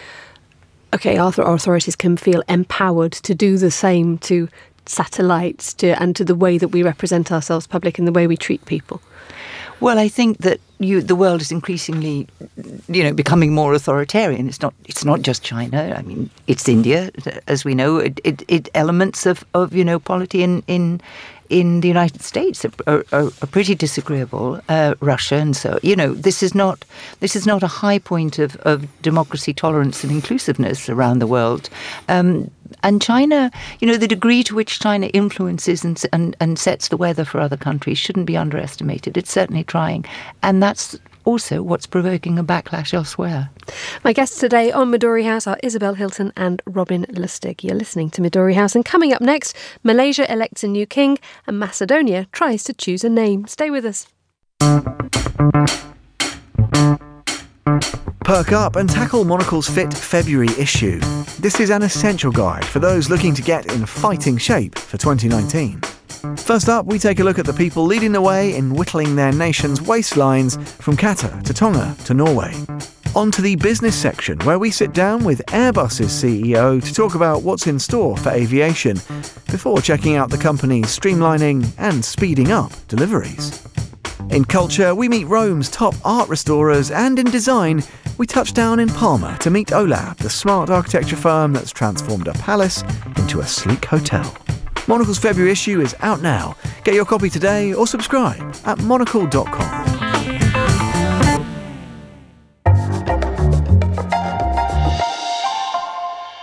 okay, 0.94 1.16
our 1.16 1.32
authorities 1.38 1.96
can 1.96 2.16
feel 2.16 2.42
empowered 2.48 3.10
to 3.12 3.34
do 3.34 3.58
the 3.58 3.70
same 3.70 4.16
to 4.18 4.48
satellites 4.86 5.74
to 5.74 6.00
and 6.00 6.14
to 6.16 6.24
the 6.24 6.34
way 6.34 6.58
that 6.58 6.68
we 6.68 6.82
represent 6.82 7.32
ourselves 7.32 7.66
public 7.66 7.98
and 7.98 8.06
the 8.06 8.12
way 8.12 8.26
we 8.26 8.36
treat 8.36 8.64
people? 8.66 9.00
Well, 9.80 9.98
I 9.98 10.08
think 10.08 10.38
that 10.38 10.60
you, 10.78 11.02
the 11.02 11.16
world 11.16 11.40
is 11.40 11.50
increasingly, 11.50 12.28
you 12.88 13.02
know, 13.02 13.12
becoming 13.12 13.52
more 13.52 13.74
authoritarian. 13.74 14.48
It's 14.48 14.62
not. 14.62 14.72
It's 14.84 15.04
not 15.04 15.22
just 15.22 15.42
China. 15.42 15.94
I 15.98 16.02
mean, 16.02 16.30
it's 16.46 16.68
India, 16.68 17.10
as 17.48 17.64
we 17.64 17.74
know. 17.74 17.98
It, 17.98 18.20
it, 18.24 18.42
it 18.48 18.68
elements 18.74 19.26
of, 19.26 19.44
of 19.52 19.74
you 19.74 19.84
know 19.84 19.98
polity 19.98 20.42
in 20.42 20.62
in 20.66 21.00
in 21.50 21.80
the 21.80 21.88
United 21.88 22.22
States 22.22 22.64
are, 22.64 22.72
are, 22.86 23.04
are 23.12 23.46
pretty 23.50 23.74
disagreeable. 23.74 24.60
Uh, 24.68 24.94
Russia 25.00 25.36
and 25.36 25.56
so 25.56 25.78
you 25.82 25.96
know 25.96 26.14
this 26.14 26.42
is 26.42 26.54
not 26.54 26.84
this 27.20 27.36
is 27.36 27.46
not 27.46 27.62
a 27.62 27.66
high 27.66 27.98
point 27.98 28.38
of, 28.38 28.56
of 28.56 28.86
democracy, 29.02 29.52
tolerance, 29.52 30.02
and 30.04 30.12
inclusiveness 30.12 30.88
around 30.88 31.18
the 31.18 31.26
world. 31.26 31.68
Um, 32.08 32.50
and 32.82 33.00
China, 33.00 33.50
you 33.80 33.86
know, 33.86 33.96
the 33.96 34.08
degree 34.08 34.42
to 34.44 34.54
which 34.54 34.80
China 34.80 35.06
influences 35.08 35.84
and, 35.84 36.02
and, 36.12 36.36
and 36.40 36.58
sets 36.58 36.88
the 36.88 36.96
weather 36.96 37.24
for 37.24 37.40
other 37.40 37.56
countries 37.56 37.98
shouldn't 37.98 38.26
be 38.26 38.36
underestimated. 38.36 39.16
It's 39.16 39.32
certainly 39.32 39.64
trying. 39.64 40.04
And 40.42 40.62
that's 40.62 40.98
also 41.24 41.62
what's 41.62 41.86
provoking 41.86 42.38
a 42.38 42.44
backlash 42.44 42.94
elsewhere. 42.94 43.50
My 44.04 44.12
guests 44.12 44.38
today 44.38 44.70
on 44.70 44.90
Midori 44.90 45.24
House 45.24 45.46
are 45.46 45.58
Isabel 45.62 45.94
Hilton 45.94 46.32
and 46.36 46.62
Robin 46.66 47.06
Lustig. 47.10 47.62
You're 47.62 47.74
listening 47.74 48.10
to 48.10 48.22
Midori 48.22 48.54
House, 48.54 48.74
and 48.74 48.84
coming 48.84 49.12
up 49.12 49.20
next, 49.20 49.56
Malaysia 49.82 50.30
elects 50.32 50.64
a 50.64 50.68
new 50.68 50.86
king, 50.86 51.18
and 51.46 51.58
Macedonia 51.58 52.26
tries 52.32 52.62
to 52.64 52.72
choose 52.72 53.04
a 53.04 53.08
name. 53.08 53.46
Stay 53.46 53.70
with 53.70 53.84
us. 53.84 54.06
Perk 58.24 58.52
up 58.52 58.76
and 58.76 58.88
tackle 58.88 59.24
Monocle's 59.24 59.68
Fit 59.68 59.92
February 59.92 60.48
issue. 60.58 60.98
This 61.40 61.60
is 61.60 61.68
an 61.68 61.82
essential 61.82 62.32
guide 62.32 62.64
for 62.64 62.78
those 62.78 63.10
looking 63.10 63.34
to 63.34 63.42
get 63.42 63.70
in 63.70 63.84
fighting 63.84 64.38
shape 64.38 64.78
for 64.78 64.96
2019. 64.96 65.82
First 66.36 66.68
up, 66.68 66.86
we 66.86 66.98
take 66.98 67.20
a 67.20 67.24
look 67.24 67.38
at 67.38 67.46
the 67.46 67.52
people 67.52 67.84
leading 67.84 68.12
the 68.12 68.20
way 68.20 68.54
in 68.54 68.74
whittling 68.74 69.16
their 69.16 69.32
nation's 69.32 69.80
waistlines 69.80 70.58
from 70.80 70.96
Qatar 70.96 71.42
to 71.42 71.54
Tonga 71.54 71.96
to 72.04 72.14
Norway. 72.14 72.54
On 73.14 73.30
to 73.30 73.42
the 73.42 73.56
business 73.56 73.94
section, 73.94 74.38
where 74.40 74.58
we 74.58 74.70
sit 74.70 74.92
down 74.92 75.22
with 75.24 75.44
Airbus's 75.46 76.10
CEO 76.10 76.84
to 76.84 76.94
talk 76.94 77.14
about 77.14 77.42
what's 77.42 77.66
in 77.66 77.78
store 77.78 78.16
for 78.16 78.30
aviation, 78.30 78.96
before 79.50 79.80
checking 79.80 80.16
out 80.16 80.30
the 80.30 80.38
company's 80.38 80.86
streamlining 80.86 81.70
and 81.78 82.04
speeding 82.04 82.50
up 82.50 82.72
deliveries. 82.88 83.64
In 84.30 84.44
culture, 84.44 84.94
we 84.94 85.08
meet 85.08 85.26
Rome's 85.26 85.70
top 85.70 85.94
art 86.04 86.28
restorers, 86.28 86.90
and 86.90 87.18
in 87.18 87.30
design, 87.30 87.82
we 88.18 88.26
touch 88.26 88.52
down 88.52 88.80
in 88.80 88.88
Palma 88.88 89.36
to 89.40 89.50
meet 89.50 89.68
OHLAB, 89.68 90.16
the 90.16 90.30
smart 90.30 90.70
architecture 90.70 91.16
firm 91.16 91.52
that's 91.52 91.70
transformed 91.70 92.28
a 92.28 92.32
palace 92.34 92.82
into 93.16 93.40
a 93.40 93.46
sleek 93.46 93.84
hotel. 93.84 94.43
Monocle's 94.86 95.18
February 95.18 95.50
issue 95.50 95.80
is 95.80 95.94
out 96.00 96.20
now. 96.20 96.56
Get 96.84 96.94
your 96.94 97.04
copy 97.04 97.30
today 97.30 97.72
or 97.72 97.86
subscribe 97.86 98.54
at 98.64 98.78
monocle.com. 98.82 100.03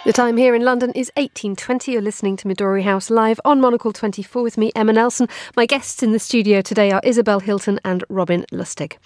The 0.04 0.12
time 0.12 0.36
here 0.36 0.56
in 0.56 0.66
London 0.66 0.90
is 0.94 1.12
1820. 1.16 1.92
You're 1.92 2.02
listening 2.02 2.36
to 2.38 2.48
Midori 2.48 2.82
House 2.82 3.12
live 3.12 3.40
on 3.46 3.62
Monocle 3.62 3.94
24 3.94 4.42
with 4.42 4.58
me, 4.58 4.72
Emma 4.76 4.94
Nelson. 4.94 5.30
My 5.56 5.68
guests 5.68 6.02
in 6.02 6.12
the 6.12 6.18
studio 6.18 6.64
today 6.64 6.90
are 6.90 7.02
Isabel 7.04 7.40
Hilton 7.40 7.80
and 7.86 8.04
Robin 8.10 8.44
Lustig. 8.52 8.98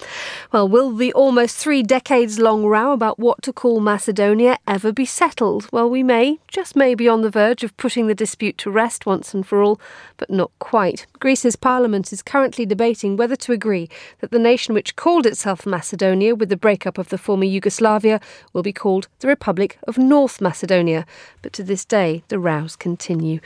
Well, 0.54 0.70
will 0.70 0.96
the 0.96 1.12
almost 1.12 1.58
three 1.58 1.84
decades 1.84 2.40
long 2.40 2.64
row 2.64 2.94
about 2.94 3.20
what 3.20 3.42
to 3.42 3.52
call 3.52 3.82
Macedonia 3.82 4.58
ever 4.70 4.94
be 4.94 5.04
settled? 5.04 5.68
Well, 5.70 5.90
we 5.90 6.02
may, 6.02 6.40
just 6.48 6.78
may 6.78 6.96
be 6.96 7.10
on 7.10 7.24
the 7.24 7.30
verge 7.30 7.66
of 7.66 7.76
putting 7.76 8.08
the 8.08 8.16
dispute 8.16 8.58
to 8.60 8.72
rest 8.72 9.06
once 9.06 9.34
and 9.34 9.46
for 9.46 9.62
all, 9.62 9.82
but 10.18 10.30
not 10.30 10.52
quite. 10.60 11.06
Greece's 11.20 11.56
parliament 11.56 12.12
is 12.12 12.22
currently 12.22 12.66
debating 12.66 13.18
whether 13.18 13.36
to 13.36 13.52
agree 13.52 13.90
that 14.20 14.32
the 14.32 14.40
nation 14.40 14.74
which 14.74 14.96
called 14.96 15.26
itself 15.26 15.66
Macedonia 15.66 16.36
with 16.36 16.50
the 16.50 16.58
breakup 16.58 16.98
of 16.98 17.10
the 17.10 17.18
former 17.18 17.46
Yugoslavia 17.46 18.20
will 18.54 18.64
be 18.64 18.74
called 18.74 19.08
the 19.20 19.28
Republic 19.28 19.78
of 19.88 19.98
North 19.98 20.42
Macedonia 20.42 21.06
but 21.42 21.54
to 21.54 21.64
this 21.64 21.86
day 21.86 22.24
the 22.28 22.40
rows 22.40 22.76
continue. 22.76 23.40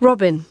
Robin, 0.00 0.46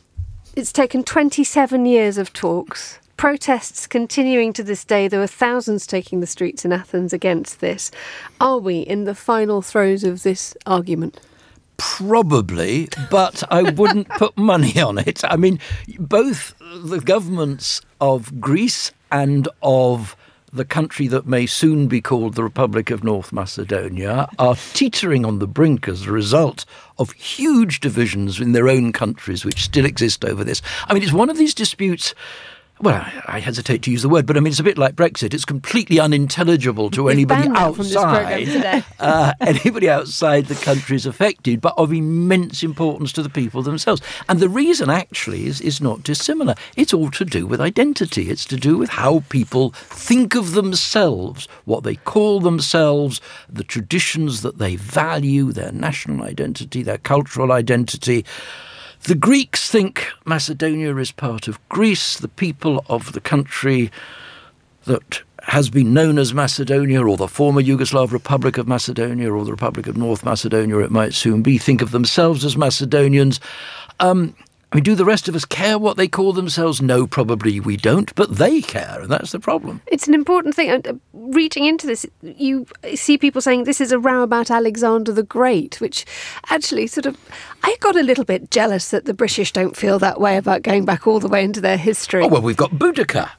it's 0.56 0.72
taken 0.72 1.04
27 1.04 1.86
years 1.86 2.18
of 2.18 2.34
talks. 2.34 3.00
Protests 3.18 3.86
continuing 3.86 4.54
to 4.54 4.64
this 4.64 4.86
day. 4.86 5.08
There 5.08 5.20
were 5.20 5.28
thousands 5.28 5.86
taking 5.86 6.22
the 6.22 6.28
streets 6.28 6.64
in 6.64 6.72
Athens 6.72 7.12
against 7.12 7.60
this. 7.60 7.92
Are 8.40 8.58
we 8.58 8.80
in 8.80 9.04
the 9.04 9.14
final 9.14 9.62
throes 9.62 10.04
of 10.04 10.24
this 10.24 10.56
argument? 10.66 11.20
Probably, 11.80 12.90
but 13.10 13.44
I 13.52 13.64
wouldn't 13.72 14.10
put 14.18 14.38
money 14.38 14.80
on 14.80 14.98
it. 14.98 15.24
I 15.24 15.36
mean, 15.36 15.60
both 15.98 16.54
the 16.60 17.00
governments 17.00 17.82
of 18.00 18.40
Greece 18.40 18.92
and 19.12 19.48
of 19.64 20.16
the 20.52 20.66
country 20.66 21.08
that 21.08 21.28
may 21.28 21.46
soon 21.46 21.88
be 21.88 22.02
called 22.02 22.34
the 22.34 22.44
Republic 22.44 22.90
of 22.90 23.04
North 23.04 23.32
Macedonia, 23.32 24.28
are 24.40 24.56
teetering 24.74 25.26
on 25.26 25.40
the 25.40 25.48
brink 25.48 25.88
as 25.88 26.06
a 26.08 26.12
result 26.12 26.66
of 26.98 27.12
huge 27.12 27.80
divisions 27.80 28.40
in 28.40 28.54
their 28.54 28.68
own 28.68 28.92
countries, 28.92 29.46
which 29.46 29.64
still 29.64 29.86
exist 29.86 30.26
over 30.26 30.44
this. 30.44 30.62
I 30.88 30.94
mean, 30.94 31.04
it's 31.04 31.14
one 31.14 31.30
of 31.30 31.38
these 31.38 31.54
disputes 31.54 32.16
well, 32.82 33.06
I 33.26 33.40
hesitate 33.40 33.82
to 33.84 33.92
use 33.92 34.04
the 34.04 34.10
word, 34.10 34.26
but 34.26 34.38
I 34.38 34.40
mean, 34.40 34.52
it's 34.52 34.60
a 34.60 34.64
bit 34.64 34.78
like 34.78 34.96
Brexit. 34.96 35.34
It's 35.34 35.44
completely 35.44 36.00
unintelligible 36.00 36.90
to 36.92 37.10
anybody 37.10 37.50
outside. 37.50 38.86
uh, 39.00 39.34
anybody 39.42 39.90
outside 39.90 40.46
the 40.46 40.56
country 40.56 40.96
is 40.96 41.06
affected, 41.06 41.60
but 41.60 41.74
of 41.78 41.92
immense 41.92 42.64
importance 42.64 43.12
to 43.14 43.22
the 43.22 43.30
people 43.30 43.62
themselves. 43.64 44.02
And 44.30 44.40
the 44.40 44.48
reason 44.48 44.90
actually 44.90 45.46
is, 45.46 45.60
is 45.60 45.82
not 45.82 46.04
dissimilar. 46.04 46.56
It's 46.78 46.94
all 46.94 47.12
to 47.12 47.26
do 47.26 47.46
with 47.46 47.60
identity. 47.60 48.30
It's 48.30 48.46
to 48.46 48.56
do 48.56 48.78
with 48.78 48.90
how 48.90 49.24
people 49.28 49.72
think 49.72 50.36
of 50.36 50.54
themselves, 50.54 51.50
what 51.66 51.84
they 51.84 51.96
call 51.96 52.40
themselves, 52.40 53.20
the 53.50 53.66
traditions 53.66 54.42
that 54.42 54.58
they 54.58 54.78
value, 54.78 55.52
their 55.52 55.74
national 55.74 56.24
identity, 56.24 56.82
their 56.82 56.98
cultural 56.98 57.52
identity. 57.52 58.26
The 59.04 59.16
Greeks 59.16 59.72
think 59.72 60.08
Macedonia 60.26 60.96
is 60.98 61.12
part 61.12 61.48
of 61.48 61.58
Greece. 61.70 62.18
The 62.18 62.28
people 62.28 62.84
of 62.90 63.14
the 63.14 63.22
country 63.22 63.92
that 64.84 65.22
has 65.44 65.70
been 65.70 65.94
known 65.94 66.20
as 66.20 66.34
Macedonia 66.34 67.02
or 67.02 67.16
the 67.16 67.28
former 67.28 67.62
Yugoslav 67.62 68.12
Republic 68.12 68.58
of 68.58 68.68
Macedonia 68.68 69.32
or 69.32 69.46
the 69.46 69.52
Republic 69.52 69.88
of 69.88 69.96
North 69.96 70.26
Macedonia, 70.26 70.80
it 70.80 70.92
might 70.92 71.14
soon 71.14 71.42
be, 71.42 71.58
think 71.58 71.82
of 71.82 71.92
themselves 71.92 72.44
as 72.44 72.58
Macedonians. 72.58 73.40
Um, 74.02 74.36
I 74.72 74.76
mean, 74.76 74.84
do 74.84 74.94
the 74.94 75.06
rest 75.06 75.28
of 75.28 75.36
us 75.36 75.46
care 75.46 75.80
what 75.80 75.98
they 75.98 76.08
call 76.08 76.32
themselves? 76.32 76.80
No, 76.80 77.08
probably 77.08 77.60
we 77.60 77.76
don't, 77.76 78.14
but 78.14 78.36
they 78.36 78.62
care, 78.62 79.00
and 79.02 79.10
that's 79.10 79.32
the 79.32 79.40
problem. 79.40 79.82
It's 79.88 80.08
an 80.08 80.14
important 80.14 80.54
thing. 80.54 80.70
Uh, 80.70 80.94
reaching 81.14 81.66
into 81.66 81.88
this, 81.88 82.06
you 82.22 82.68
see 82.94 83.18
people 83.18 83.42
saying 83.42 83.64
this 83.64 83.82
is 83.82 83.92
a 83.92 83.98
row 83.98 84.22
about 84.22 84.52
Alexander 84.52 85.12
the 85.12 85.24
Great, 85.24 85.82
which 85.82 86.06
actually 86.52 86.86
sort 86.86 87.08
of. 87.08 87.18
I 87.64 87.78
got 87.80 87.96
a 87.96 88.04
little 88.04 88.26
bit 88.26 88.52
jealous 88.52 88.90
that 88.92 89.06
the 89.06 89.14
British 89.14 89.52
don't 89.52 89.76
feel 89.76 89.98
that 90.00 90.22
way 90.22 90.38
about 90.38 90.62
going 90.62 90.86
back 90.86 91.08
all 91.08 91.20
the 91.20 91.28
way 91.28 91.44
into 91.44 91.62
their 91.62 91.78
history. 91.78 92.24
Oh, 92.24 92.28
well, 92.28 92.42
we've 92.44 92.56
got 92.56 92.72
Boudica. 92.72 93.32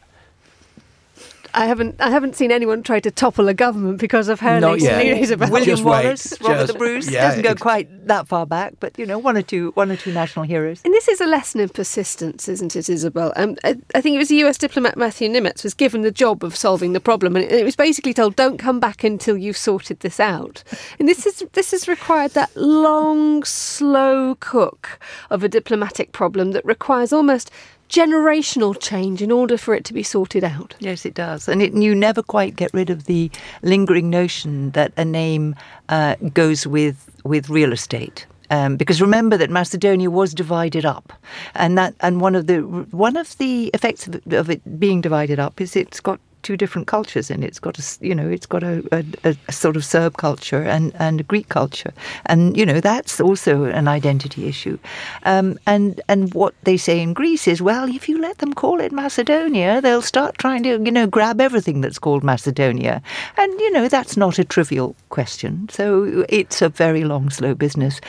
I 1.54 1.66
haven't 1.66 1.96
I 2.00 2.10
haven't 2.10 2.36
seen 2.36 2.52
anyone 2.52 2.82
try 2.82 3.00
to 3.00 3.10
topple 3.10 3.48
a 3.48 3.54
government 3.54 3.98
because 3.98 4.28
of 4.28 4.40
her 4.40 4.60
Not 4.60 4.78
news 4.78 5.30
about 5.30 5.50
William 5.50 5.70
Just 5.70 5.84
Wallace, 5.84 6.30
wait. 6.32 6.40
Robert 6.40 6.60
Just- 6.60 6.72
the 6.72 6.78
Bruce 6.78 7.10
yeah, 7.10 7.28
doesn't 7.28 7.42
go 7.42 7.54
quite 7.54 8.06
that 8.06 8.28
far 8.28 8.46
back, 8.46 8.74
but 8.80 8.98
you 8.98 9.06
know, 9.06 9.18
one 9.18 9.36
or 9.36 9.42
two, 9.42 9.70
one 9.74 9.90
or 9.90 9.96
two 9.96 10.12
national 10.12 10.44
heroes. 10.44 10.80
And 10.84 10.92
this 10.94 11.08
is 11.08 11.20
a 11.20 11.26
lesson 11.26 11.60
in 11.60 11.68
persistence, 11.68 12.48
isn't 12.48 12.74
it, 12.76 12.88
Isabel? 12.88 13.32
Um, 13.36 13.56
I, 13.64 13.76
I 13.94 14.00
think 14.00 14.14
it 14.14 14.18
was 14.18 14.30
a 14.30 14.36
US 14.36 14.58
diplomat 14.58 14.96
Matthew 14.96 15.28
Nimetz 15.28 15.64
was 15.64 15.74
given 15.74 16.02
the 16.02 16.10
job 16.10 16.44
of 16.44 16.56
solving 16.56 16.92
the 16.92 17.00
problem, 17.00 17.36
and 17.36 17.44
it, 17.44 17.52
it 17.52 17.64
was 17.64 17.76
basically 17.76 18.14
told, 18.14 18.36
"Don't 18.36 18.58
come 18.58 18.80
back 18.80 19.04
until 19.04 19.36
you've 19.36 19.56
sorted 19.56 20.00
this 20.00 20.20
out." 20.20 20.62
And 20.98 21.08
this 21.08 21.26
is 21.26 21.44
this 21.52 21.72
has 21.72 21.88
required 21.88 22.32
that 22.32 22.54
long, 22.56 23.44
slow 23.44 24.36
cook 24.40 24.98
of 25.30 25.42
a 25.42 25.48
diplomatic 25.48 26.12
problem 26.12 26.52
that 26.52 26.64
requires 26.64 27.12
almost 27.12 27.50
generational 27.90 28.79
change 28.81 29.20
in 29.20 29.31
order 29.33 29.59
for 29.59 29.74
it 29.74 29.85
to 29.85 29.92
be 29.92 30.03
sorted 30.03 30.44
out. 30.44 30.74
Yes, 30.79 31.05
it 31.05 31.14
does, 31.14 31.48
and 31.48 31.61
it, 31.61 31.74
you 31.74 31.94
never 31.94 32.22
quite 32.22 32.57
get 32.57 32.72
rid 32.72 32.88
of 32.88 33.05
the 33.05 33.31
lingering 33.62 34.09
notion 34.09 34.70
that 34.70 34.92
a 34.96 35.05
name 35.05 35.55
uh, 35.88 36.14
goes 36.33 36.66
with 36.66 37.11
with 37.24 37.50
real 37.50 37.72
estate. 37.72 38.26
Um, 38.53 38.76
because 38.76 39.00
remember 39.00 39.37
that 39.37 39.50
Macedonia 39.50 40.11
was 40.11 40.35
divided 40.35 40.85
up, 40.85 41.12
and 41.55 41.76
that 41.79 41.94
and 42.00 42.20
one 42.20 42.35
of 42.35 42.46
the 42.46 42.61
one 42.90 43.16
of 43.16 43.37
the 43.38 43.70
effects 43.74 44.07
of 44.07 44.20
of 44.33 44.48
it 44.50 44.81
being 44.81 45.00
divided 45.00 45.38
up 45.38 45.61
is 45.61 45.76
it's 45.76 46.00
got 46.00 46.20
two 46.42 46.57
different 46.57 46.87
cultures 46.87 47.31
in 47.31 47.42
it. 47.42 47.46
It's 47.46 47.59
got 47.59 47.79
a 47.79 47.85
you 48.00 48.14
know 48.14 48.29
it's 48.29 48.46
got 48.46 48.62
a, 48.62 48.83
a, 48.92 49.37
a 49.48 49.53
sort 49.53 49.76
of 49.76 49.85
Serb 49.85 50.16
culture 50.16 50.62
and 50.62 50.92
and 50.98 51.20
a 51.20 51.24
Greek 51.24 51.48
culture, 51.48 51.92
and 52.26 52.57
you 52.57 52.66
know 52.66 52.81
that's 52.81 53.20
also 53.20 53.64
an 53.64 53.88
identity 53.88 54.46
issue. 54.46 54.79
Um, 55.24 55.59
and 55.66 56.00
and 56.09 56.33
what 56.35 56.55
they 56.64 56.76
say 56.76 57.00
in 57.00 57.12
Greece 57.12 57.48
is 57.48 57.62
well, 57.62 57.88
if 57.88 58.09
you 58.09 58.20
let 58.20 58.38
them 58.38 58.55
call 58.55 58.81
it 58.81 58.92
Macedonia, 58.92 59.81
they'll 59.81 60.03
start 60.03 60.38
trying 60.38 60.62
to 60.64 60.83
you 60.83 60.92
know 60.92 61.07
grab 61.07 61.40
everything 61.40 61.81
that's 61.81 61.98
called 61.98 62.24
Macedonia, 62.24 63.03
and 63.37 63.61
you 63.61 63.70
know 63.72 63.88
that's 63.88 64.16
not 64.16 64.38
a 64.38 64.44
trivial 64.44 64.94
question. 65.09 65.68
So 65.70 66.24
it's 66.29 66.62
a 66.62 66.68
very 66.68 67.05
long, 67.05 67.31
slow 67.31 67.55
business 67.55 68.00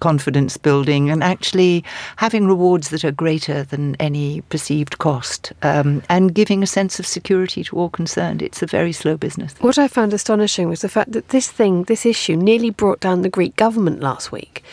confidence 0.00 0.56
building 0.56 1.10
and 1.10 1.22
actually 1.22 1.84
having 2.16 2.46
rewards 2.46 2.88
that 2.90 3.04
are 3.04 3.12
greater 3.12 3.62
than 3.64 3.94
any 3.96 4.40
perceived 4.42 4.98
cost 4.98 5.52
um, 5.62 6.02
and 6.08 6.34
giving 6.34 6.62
a 6.62 6.66
sense 6.66 6.98
of 6.98 7.06
security 7.06 7.62
to 7.64 7.76
all 7.76 7.90
concerned. 7.90 8.42
It's 8.42 8.62
a 8.62 8.66
very 8.66 8.92
slow 8.92 9.16
business. 9.16 9.54
What 9.60 9.78
I 9.78 9.88
found 9.88 10.12
astonishing 10.12 10.68
was 10.68 10.80
the 10.80 10.88
fact 10.88 11.12
that 11.12 11.28
this 11.28 11.50
thing, 11.50 11.84
this 11.84 12.04
issue, 12.04 12.36
nearly 12.36 12.70
brought 12.70 13.00
down 13.00 13.22
the 13.22 13.28
Greek 13.28 13.56
government 13.56 14.00
last 14.00 14.32
week. 14.32 14.64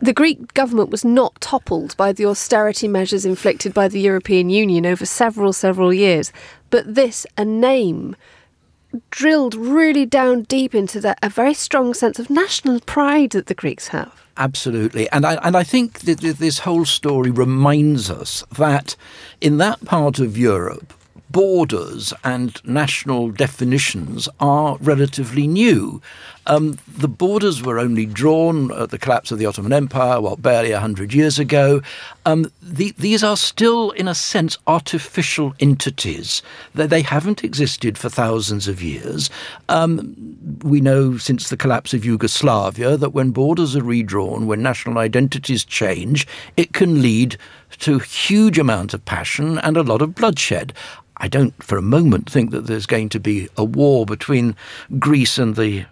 The 0.00 0.12
Greek 0.12 0.52
government 0.54 0.90
was 0.90 1.04
not 1.04 1.40
toppled 1.40 1.96
by 1.96 2.12
the 2.12 2.26
austerity 2.26 2.88
measures 2.88 3.24
inflicted 3.24 3.72
by 3.72 3.88
the 3.88 4.00
European 4.00 4.50
Union 4.50 4.84
over 4.84 5.06
several, 5.06 5.52
several 5.52 5.94
years, 5.94 6.32
but 6.68 6.94
this, 6.94 7.26
a 7.38 7.44
name, 7.44 8.14
drilled 9.10 9.54
really 9.54 10.06
down 10.06 10.42
deep 10.42 10.74
into 10.74 11.00
that, 11.00 11.18
a 11.22 11.28
very 11.28 11.54
strong 11.54 11.94
sense 11.94 12.18
of 12.18 12.30
national 12.30 12.80
pride 12.80 13.30
that 13.30 13.46
the 13.46 13.54
Greeks 13.54 13.88
have. 13.88 14.23
Absolutely, 14.36 15.08
and 15.10 15.24
I 15.24 15.34
and 15.36 15.56
I 15.56 15.62
think 15.62 16.00
that 16.00 16.18
this 16.18 16.60
whole 16.60 16.84
story 16.84 17.30
reminds 17.30 18.10
us 18.10 18.42
that 18.56 18.96
in 19.40 19.58
that 19.58 19.84
part 19.84 20.18
of 20.18 20.36
Europe, 20.36 20.92
borders 21.34 22.14
and 22.22 22.64
national 22.64 23.32
definitions 23.32 24.28
are 24.38 24.78
relatively 24.80 25.48
new. 25.48 26.00
Um, 26.46 26.78
the 26.86 27.08
borders 27.08 27.60
were 27.60 27.80
only 27.80 28.06
drawn 28.06 28.70
at 28.70 28.90
the 28.90 28.98
collapse 28.98 29.32
of 29.32 29.38
the 29.38 29.46
Ottoman 29.46 29.72
Empire, 29.72 30.20
well, 30.20 30.36
barely 30.36 30.70
100 30.70 31.12
years 31.12 31.40
ago. 31.40 31.82
Um, 32.24 32.52
the, 32.62 32.94
these 32.98 33.24
are 33.24 33.36
still, 33.36 33.90
in 33.92 34.06
a 34.06 34.14
sense, 34.14 34.58
artificial 34.68 35.54
entities. 35.58 36.40
They, 36.72 36.86
they 36.86 37.02
haven't 37.02 37.42
existed 37.42 37.98
for 37.98 38.08
thousands 38.08 38.68
of 38.68 38.80
years. 38.80 39.28
Um, 39.68 40.14
we 40.62 40.80
know 40.80 41.18
since 41.18 41.48
the 41.48 41.56
collapse 41.56 41.92
of 41.92 42.04
Yugoslavia 42.04 42.96
that 42.96 43.10
when 43.10 43.30
borders 43.30 43.74
are 43.74 43.82
redrawn, 43.82 44.46
when 44.46 44.62
national 44.62 44.98
identities 44.98 45.64
change, 45.64 46.28
it 46.56 46.74
can 46.74 47.02
lead 47.02 47.36
to 47.78 47.98
huge 47.98 48.58
amount 48.58 48.94
of 48.94 49.04
passion 49.04 49.58
and 49.58 49.76
a 49.76 49.82
lot 49.82 50.00
of 50.02 50.14
bloodshed. 50.14 50.72
I 51.24 51.28
don't 51.28 51.54
for 51.62 51.78
a 51.78 51.82
moment 51.82 52.28
think 52.28 52.50
that 52.50 52.66
there's 52.66 52.84
going 52.84 53.08
to 53.08 53.18
be 53.18 53.48
a 53.56 53.64
war 53.64 54.04
between 54.04 54.54
Greece 54.98 55.38
and 55.38 55.56
the 55.56 55.86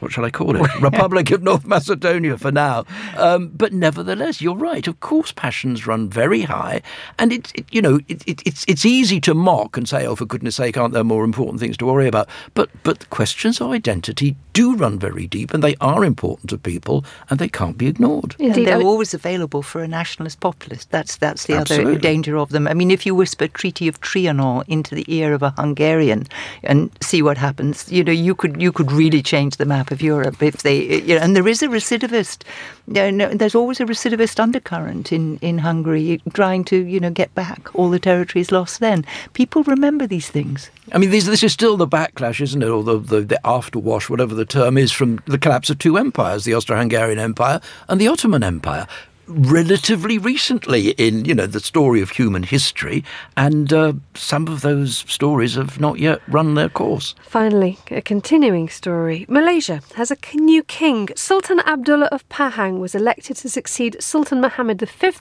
what 0.00 0.12
shall 0.12 0.26
I 0.26 0.30
call 0.30 0.54
it? 0.54 0.70
Republic 0.82 1.30
of 1.30 1.42
North 1.42 1.64
Macedonia 1.64 2.36
for 2.36 2.52
now. 2.52 2.84
Um, 3.16 3.48
but 3.48 3.72
nevertheless, 3.72 4.42
you're 4.42 4.54
right. 4.54 4.86
Of 4.86 5.00
course, 5.00 5.32
passions 5.32 5.86
run 5.86 6.10
very 6.10 6.42
high, 6.42 6.82
and 7.18 7.32
it's 7.32 7.52
it, 7.54 7.64
you 7.72 7.80
know 7.80 8.00
it, 8.06 8.22
it, 8.28 8.42
it's 8.44 8.66
it's 8.68 8.84
easy 8.84 9.18
to 9.22 9.32
mock 9.32 9.78
and 9.78 9.88
say, 9.88 10.06
"Oh, 10.06 10.14
for 10.14 10.26
goodness' 10.26 10.56
sake, 10.56 10.76
aren't 10.76 10.92
there 10.92 11.04
more 11.04 11.24
important 11.24 11.58
things 11.58 11.78
to 11.78 11.86
worry 11.86 12.06
about?" 12.06 12.28
But 12.52 12.68
but 12.82 13.08
questions 13.08 13.58
of 13.62 13.70
identity 13.70 14.36
do 14.56 14.74
run 14.74 14.98
very 14.98 15.26
deep, 15.26 15.52
and 15.52 15.62
they 15.62 15.76
are 15.80 16.04
important 16.04 16.50
to 16.50 16.58
people, 16.58 17.04
and 17.28 17.38
they 17.38 17.48
can't 17.48 17.78
be 17.78 17.86
ignored. 17.86 18.34
Indeed, 18.38 18.56
and 18.56 18.66
they're 18.66 18.74
I 18.74 18.78
mean, 18.78 18.86
always 18.86 19.14
available 19.14 19.62
for 19.62 19.82
a 19.82 19.88
nationalist 19.88 20.40
populist. 20.40 20.90
That's 20.90 21.16
that's 21.16 21.46
the 21.46 21.54
absolutely. 21.54 21.92
other 21.92 22.00
danger 22.00 22.36
of 22.36 22.48
them. 22.50 22.66
I 22.66 22.74
mean, 22.74 22.90
if 22.90 23.04
you 23.06 23.14
whisper 23.14 23.48
Treaty 23.48 23.86
of 23.88 24.00
Trianon 24.00 24.64
into 24.68 24.94
the 24.94 25.04
ear 25.08 25.34
of 25.34 25.42
a 25.42 25.50
Hungarian 25.50 26.26
and 26.62 26.90
see 27.00 27.22
what 27.22 27.38
happens, 27.38 27.90
you 27.92 28.02
know, 28.02 28.12
you 28.12 28.34
could 28.34 28.60
you 28.60 28.72
could 28.72 28.90
really 28.92 29.22
change 29.22 29.56
the 29.56 29.66
map 29.66 29.90
of 29.90 30.00
Europe 30.00 30.42
if 30.42 30.62
they, 30.62 31.02
you 31.02 31.14
know, 31.16 31.22
and 31.22 31.36
there 31.36 31.48
is 31.48 31.62
a 31.62 31.68
recidivist, 31.68 32.42
you 32.86 33.12
know, 33.12 33.34
there's 33.34 33.54
always 33.54 33.80
a 33.80 33.84
recidivist 33.84 34.40
undercurrent 34.40 35.12
in, 35.12 35.36
in 35.38 35.58
Hungary 35.58 36.22
trying 36.32 36.64
to, 36.64 36.76
you 36.76 37.00
know, 37.00 37.10
get 37.10 37.34
back 37.34 37.74
all 37.74 37.90
the 37.90 37.98
territories 37.98 38.50
lost 38.50 38.80
then. 38.80 39.04
People 39.34 39.62
remember 39.64 40.06
these 40.06 40.30
things. 40.30 40.70
I 40.92 40.98
mean, 40.98 41.10
this, 41.10 41.26
this 41.26 41.42
is 41.42 41.52
still 41.52 41.76
the 41.76 41.86
backlash, 41.86 42.40
isn't 42.40 42.62
it, 42.62 42.68
or 42.68 42.82
the, 42.82 42.98
the, 42.98 43.20
the 43.20 43.40
afterwash, 43.44 44.08
whatever 44.08 44.34
the 44.34 44.45
term 44.46 44.78
is, 44.78 44.92
from 44.92 45.20
the 45.26 45.38
collapse 45.38 45.70
of 45.70 45.78
two 45.78 45.96
empires, 45.96 46.44
the 46.44 46.54
Austro-Hungarian 46.54 47.18
Empire 47.18 47.60
and 47.88 48.00
the 48.00 48.08
Ottoman 48.08 48.42
Empire 48.42 48.86
relatively 49.28 50.18
recently 50.18 50.90
in 50.90 51.24
you 51.24 51.34
know 51.34 51.46
the 51.46 51.60
story 51.60 52.00
of 52.00 52.10
human 52.10 52.42
history, 52.42 53.04
and 53.36 53.72
uh, 53.72 53.92
some 54.14 54.48
of 54.48 54.60
those 54.60 54.98
stories 55.08 55.54
have 55.54 55.80
not 55.80 55.98
yet 55.98 56.20
run 56.28 56.54
their 56.54 56.68
course. 56.68 57.14
Finally, 57.22 57.78
a 57.90 58.02
continuing 58.02 58.68
story. 58.68 59.26
Malaysia 59.28 59.80
has 59.94 60.10
a 60.10 60.16
new 60.34 60.62
king. 60.62 61.08
Sultan 61.16 61.60
Abdullah 61.60 62.08
of 62.12 62.28
Pahang 62.28 62.78
was 62.78 62.94
elected 62.94 63.36
to 63.36 63.48
succeed 63.48 63.96
Sultan 64.00 64.40
Muhammad 64.40 64.80
V 64.80 65.12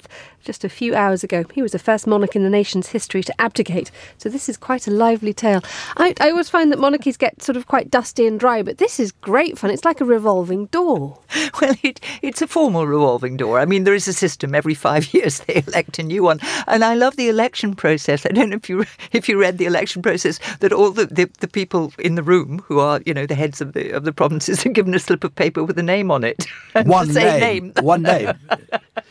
just 0.46 0.63
a 0.63 0.70
few 0.70 0.96
hours 0.96 1.24
ago. 1.24 1.44
He 1.54 1.62
was 1.62 1.72
the 1.74 1.80
first 1.80 2.08
monarch 2.08 2.36
in 2.36 2.44
the 2.44 2.50
nation's 2.50 2.88
history 2.88 3.24
to 3.24 3.41
abdicate. 3.41 3.91
So 4.18 4.30
this 4.30 4.48
is 4.48 4.56
quite 4.58 4.88
a 4.88 4.91
lively 4.91 5.34
tale. 5.34 5.62
I, 5.98 6.13
I 6.22 6.30
always 6.30 6.50
find 6.50 6.72
that 6.72 6.80
monarchies 6.80 7.18
get 7.18 7.41
sort 7.41 7.58
of 7.58 7.65
quite 7.65 7.89
dusty 7.89 8.28
and 8.28 8.39
dry, 8.39 8.62
but 8.62 8.78
this 8.78 9.00
is 9.00 9.12
great 9.12 9.58
fun. 9.58 9.72
It's 9.72 9.84
like 9.84 10.00
a 10.00 10.06
revolving 10.06 10.68
door. 10.68 11.20
Well, 11.62 11.76
it, 11.84 12.02
it's 12.22 12.41
a 12.41 12.48
formal 12.48 12.86
revolving 12.86 13.38
door. 13.38 13.60
I 13.60 13.65
mean, 13.65 13.86
there 13.86 13.94
is 13.95 14.08
a 14.08 14.13
system. 14.13 14.53
Every 14.53 14.73
five 14.73 15.13
years 15.13 15.39
they 15.39 15.63
elect 15.67 15.99
a 15.99 16.03
new 16.03 16.23
one, 16.23 16.39
and 16.67 16.84
I 16.84 16.95
love 16.95 17.15
the 17.15 17.29
election 17.29 17.75
process. 17.75 18.25
I 18.25 18.29
don't 18.29 18.49
know 18.49 18.58
if 18.58 18.69
you 18.69 18.86
if 19.12 19.29
you 19.29 19.39
read 19.39 19.58
the 19.58 19.65
election 19.65 20.01
process 20.01 20.39
that 20.60 20.73
all 20.73 20.91
the, 20.91 21.05
the, 21.05 21.29
the 21.39 21.47
people 21.47 21.93
in 21.99 22.15
the 22.15 22.23
room 22.23 22.60
who 22.67 22.79
are 22.79 23.01
you 23.05 23.13
know 23.13 23.25
the 23.25 23.36
heads 23.36 23.62
of 23.62 23.73
the 23.73 23.91
of 23.91 24.03
the 24.03 24.13
provinces 24.13 24.65
are 24.65 24.69
given 24.69 24.93
a 24.93 24.99
slip 24.99 25.23
of 25.23 25.34
paper 25.36 25.63
with 25.63 25.77
a 25.79 25.84
name 25.84 26.12
on 26.12 26.23
it. 26.23 26.45
One 26.84 27.13
name. 27.13 27.39
name. 27.39 27.73
One 27.81 28.03
name. 28.03 28.34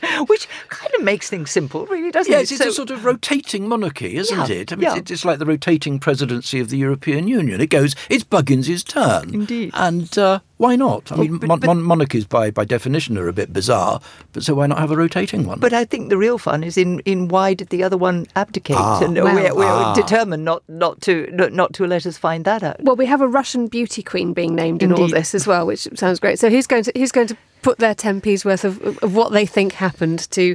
Which 0.29 0.49
kind 0.69 0.93
of 0.97 1.03
makes 1.03 1.29
things 1.29 1.51
simple, 1.51 1.87
really, 1.87 2.11
doesn't 2.11 2.33
it? 2.33 2.37
Yes, 2.37 2.53
it's 2.53 2.63
so, 2.63 2.69
a 2.69 2.73
sort 2.73 2.91
of 2.91 3.05
rotating 3.05 3.69
monarchy, 3.69 4.17
isn't 4.17 4.49
yeah, 4.49 4.57
it? 4.57 4.73
I 4.73 4.77
mean, 4.77 4.83
yeah. 4.83 4.97
it's 4.97 5.25
like 5.25 5.39
the 5.39 5.47
rotating 5.47 5.99
presidency 5.99 6.61
of 6.61 6.71
the 6.71 6.77
European 6.77 7.29
Union. 7.29 7.61
It 7.61 7.71
goes, 7.71 7.95
it's 8.09 8.25
Buggins's 8.25 8.85
turn. 8.85 9.35
Indeed. 9.35 9.71
And 9.75 10.17
uh, 10.19 10.41
why 10.57 10.77
not? 10.77 11.11
I 11.11 11.17
well, 11.17 11.25
mean, 11.25 11.39
but, 11.39 11.49
mon- 11.49 11.61
but, 11.61 11.75
monarchies 11.75 12.27
by, 12.27 12.51
by 12.51 12.65
definition 12.65 13.19
are 13.19 13.29
a 13.29 13.33
bit 13.33 13.53
bizarre, 13.53 14.01
but 14.33 14.43
so 14.43 14.55
why 14.55 14.67
not 14.67 14.79
have 14.79 14.91
a 14.91 14.97
rotating 14.97 15.47
one? 15.47 15.59
But 15.59 15.73
I 15.73 15.85
think 15.85 16.11
the 16.11 16.17
real 16.17 16.39
fun 16.39 16.63
is 16.63 16.79
in, 16.79 17.01
in 17.01 17.29
why 17.29 17.55
did 17.55 17.69
the 17.69 17.83
other 17.83 17.97
one 17.97 18.27
abdicate? 18.37 18.77
Ah, 18.79 19.03
and 19.03 19.15
well, 19.17 19.35
we're, 19.35 19.55
we're 19.55 19.67
ah. 19.67 19.95
determined 19.95 20.45
not, 20.45 20.63
not 20.69 21.01
to 21.03 21.29
not, 21.33 21.53
not, 21.53 21.73
to 21.75 21.87
let 21.87 22.07
us 22.07 22.17
find 22.17 22.45
that 22.45 22.63
out. 22.63 22.83
Well, 22.83 22.97
we 22.97 23.07
have 23.07 23.21
a 23.21 23.29
Russian 23.29 23.67
beauty 23.67 24.03
queen 24.03 24.33
being 24.33 24.55
named 24.55 24.83
Indeed. 24.83 24.97
in 24.97 25.03
all 25.03 25.09
this 25.09 25.35
as 25.35 25.47
well, 25.47 25.67
which 25.67 25.89
sounds 25.95 26.21
great. 26.21 26.39
So 26.39 26.51
who's 26.51 26.67
going 26.67 26.85
to 26.85 26.93
who's 26.97 27.13
going 27.13 27.27
to 27.29 27.37
put 27.65 27.79
their 27.79 27.95
10p's 27.95 28.45
worth 28.45 28.65
of, 28.65 29.03
of 29.03 29.17
what 29.17 29.33
they 29.33 29.47
think 29.47 29.73
happened 29.73 30.31
to 30.31 30.55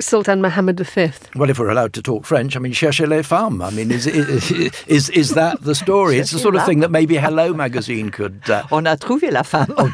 Sultan 0.00 0.40
Mohammed 0.40 0.80
V. 0.80 1.10
Well, 1.34 1.50
if 1.50 1.58
we're 1.58 1.70
allowed 1.70 1.92
to 1.94 2.02
talk 2.02 2.24
French, 2.24 2.56
I 2.56 2.58
mean, 2.58 2.72
cherchez 2.72 3.06
les 3.08 3.22
femmes. 3.22 3.62
I 3.62 3.70
mean, 3.70 3.90
is 3.90 4.06
is, 4.06 4.50
is, 4.86 5.10
is 5.10 5.30
that 5.30 5.62
the 5.62 5.74
story? 5.74 6.18
It's 6.18 6.30
the 6.30 6.38
sort 6.38 6.56
of 6.56 6.64
thing 6.64 6.80
that 6.80 6.90
maybe 6.90 7.16
Hello 7.16 7.52
magazine 7.52 8.10
could. 8.10 8.48
Uh... 8.48 8.64
On 8.72 8.86
a 8.86 8.96
trouvé 8.96 9.32
la 9.32 9.42
femme. 9.42 9.74
Oh, 9.76 9.92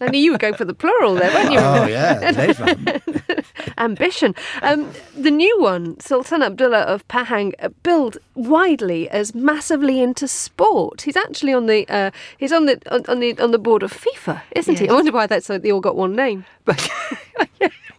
I 0.00 0.10
knew 0.10 0.18
you 0.24 0.32
would 0.32 0.40
go 0.40 0.52
for 0.52 0.64
the 0.64 0.74
plural 0.74 1.14
there, 1.14 1.32
weren't 1.32 1.52
you? 1.52 1.58
Oh, 1.58 1.86
yeah, 1.86 2.32
les 2.36 2.52
femmes. 2.54 3.44
Ambition. 3.78 4.34
Um, 4.62 4.90
the 5.16 5.30
new 5.30 5.60
one, 5.60 5.98
Sultan 6.00 6.42
Abdullah 6.42 6.82
of 6.82 7.06
Pahang, 7.08 7.54
uh, 7.60 7.70
billed 7.82 8.18
widely 8.34 9.08
as 9.08 9.34
massively 9.34 10.00
into 10.00 10.28
sport. 10.28 11.02
He's 11.02 11.16
actually 11.16 11.52
on 11.52 11.66
the 11.66 11.88
uh, 11.88 12.10
he's 12.38 12.52
on 12.52 12.66
the 12.66 12.80
on, 12.90 13.04
on, 13.08 13.20
the 13.20 13.38
on 13.38 13.50
the 13.50 13.58
board 13.58 13.82
of 13.82 13.92
FIFA, 13.92 14.42
isn't 14.52 14.74
yes. 14.74 14.80
he? 14.80 14.88
I 14.88 14.92
wonder 14.92 15.12
why 15.12 15.26
that's 15.26 15.46
so 15.46 15.58
they 15.58 15.72
all 15.72 15.80
got 15.80 15.96
one 15.96 16.14
name. 16.14 16.44
But 16.64 16.88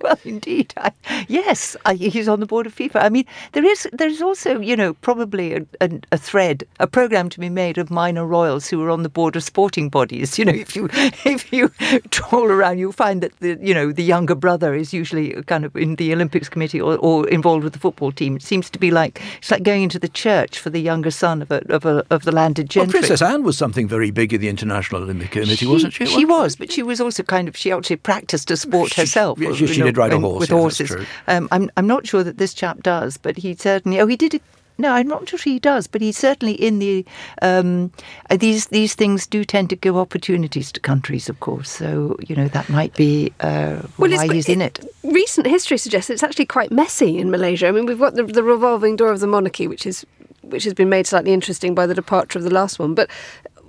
well, 0.04 0.18
indeed, 0.26 0.74
I, 0.78 0.92
yes, 1.28 1.76
I, 1.86 1.94
he's 1.94 2.28
on 2.28 2.40
the 2.40 2.46
board 2.46 2.66
of 2.66 2.76
FIFA. 2.76 3.04
I 3.04 3.10
mean, 3.10 3.26
there 3.52 3.66
is 3.66 3.88
there 3.94 4.08
is 4.08 4.22
also, 4.22 4.60
you 4.60 4.76
know, 4.76 4.94
probably 4.96 5.56
a, 5.56 5.66
a, 5.80 5.90
a, 6.12 6.18
thread, 6.18 6.64
a 6.80 6.88
program 6.88 7.30
to 7.30 7.40
be 7.40 7.50
made 7.50 7.78
of 7.78 7.92
minor 7.92 8.26
royals 8.26 8.68
who 8.68 8.82
are 8.84 8.90
on 8.90 9.04
the 9.04 9.10
board 9.10 9.36
of 9.36 9.44
sporting 9.44 9.90
bodies. 9.90 10.40
You 10.40 10.46
know, 10.46 10.54
if 10.54 10.76
you 10.76 10.90
if 10.94 11.52
you 11.54 11.70
trawl 12.10 12.46
around, 12.46 12.80
you'll 12.80 12.92
find 12.92 13.22
that 13.22 13.38
the 13.40 13.58
you 13.62 13.74
know 13.74 13.92
the 13.92 14.04
younger 14.04 14.36
brother 14.36 14.74
is 14.74 14.94
usually 14.94 15.42
kind 15.44 15.66
of 15.66 15.76
in 15.76 15.96
the 15.96 16.14
Olympics 16.14 16.50
committee 16.50 16.82
or, 16.82 16.98
or 16.98 17.28
involved 17.30 17.64
with 17.64 17.74
the 17.74 17.80
football 17.80 18.12
team. 18.12 18.36
It 18.36 18.42
seems 18.42 18.70
to 18.72 18.80
be 18.80 18.92
like 18.92 19.22
it's 19.38 19.52
like 19.52 19.64
going 19.64 19.84
into 19.84 20.00
the 20.00 20.10
church 20.10 20.60
for 20.60 20.70
the 20.70 20.80
younger 20.80 21.12
son 21.12 21.42
of 21.42 21.52
a 21.52 21.62
of, 21.72 21.86
a, 21.86 22.04
of 22.10 22.24
the 22.24 22.32
landed 22.32 22.70
gentry. 22.70 22.88
Well, 22.88 23.02
Princess 23.02 23.22
Anne 23.22 23.44
was 23.44 23.58
something 23.58 23.88
very 23.88 24.12
big 24.12 24.34
in 24.34 24.42
the 24.42 24.50
International 24.50 25.04
Olympic 25.04 25.32
Committee, 25.32 25.56
she, 25.58 25.68
wasn't 25.68 25.94
she? 25.94 26.06
She 26.06 26.26
was, 26.26 26.56
but 26.56 26.72
she 26.72 26.84
was 26.84 27.00
also 27.00 27.24
kind 27.24 27.48
of 27.48 27.56
she 27.56 27.72
actually 27.72 27.98
practiced 27.98 28.50
a 28.52 28.58
sport 28.58 28.94
she, 28.94 29.02
herself. 29.02 29.42
Uh, 29.42 29.54
she, 29.54 29.68
she 29.68 29.82
did 29.82 29.90
ride 29.97 30.13
a 30.13 30.19
horse 30.19 30.41
with 30.41 30.49
horses. 30.49 30.91
Um, 31.27 31.47
I'm 31.51 31.69
I'm 31.77 31.88
not 31.88 32.08
sure 32.08 32.23
that 32.23 32.38
this 32.38 32.54
chap 32.54 32.84
does, 32.84 33.17
but 33.17 33.38
he 33.38 33.56
certainly. 33.56 33.99
Oh, 33.99 34.08
he 34.08 34.15
did 34.15 34.34
it. 34.36 34.43
No, 34.77 34.93
I'm 34.93 35.08
not 35.08 35.30
sure 35.30 35.38
he 35.38 35.60
does, 35.60 35.86
but 35.86 36.01
he's 36.01 36.17
certainly 36.17 36.54
in 36.54 36.80
the. 36.80 37.06
Um, 37.41 37.91
uh, 38.32 38.38
these 38.38 38.67
these 38.67 38.95
things 38.95 39.27
do 39.27 39.43
tend 39.43 39.69
to 39.69 39.75
give 39.75 39.95
opportunities 39.95 40.71
to 40.71 40.80
countries, 40.80 41.30
of 41.30 41.39
course. 41.39 41.69
So 41.69 42.17
you 42.27 42.36
know 42.36 42.47
that 42.47 42.67
might 42.69 42.95
be 42.95 43.32
uh, 43.41 43.82
well, 43.97 44.10
why 44.10 44.27
he's 44.27 44.49
in 44.49 44.62
it. 44.62 44.84
Recent 45.04 45.45
history 45.45 45.77
suggests 45.77 46.10
it's 46.10 46.23
actually 46.23 46.47
quite 46.47 46.71
messy 46.71 47.19
in 47.19 47.30
Malaysia. 47.30 47.67
I 47.67 47.71
mean, 47.71 47.86
we've 47.86 47.99
got 47.99 48.15
the, 48.15 48.23
the 48.23 48.43
revolving 48.43 48.95
door 48.95 49.12
of 49.12 49.19
the 49.19 49.27
monarchy, 49.27 49.67
which 49.67 49.86
is 49.86 50.06
which 50.41 50.63
has 50.63 50.73
been 50.73 50.89
made 50.89 51.06
slightly 51.06 51.34
interesting 51.34 51.75
by 51.75 51.86
the 51.86 51.93
departure 51.93 52.39
of 52.39 52.43
the 52.43 52.54
last 52.54 52.80
one. 52.80 52.95
But 52.95 53.10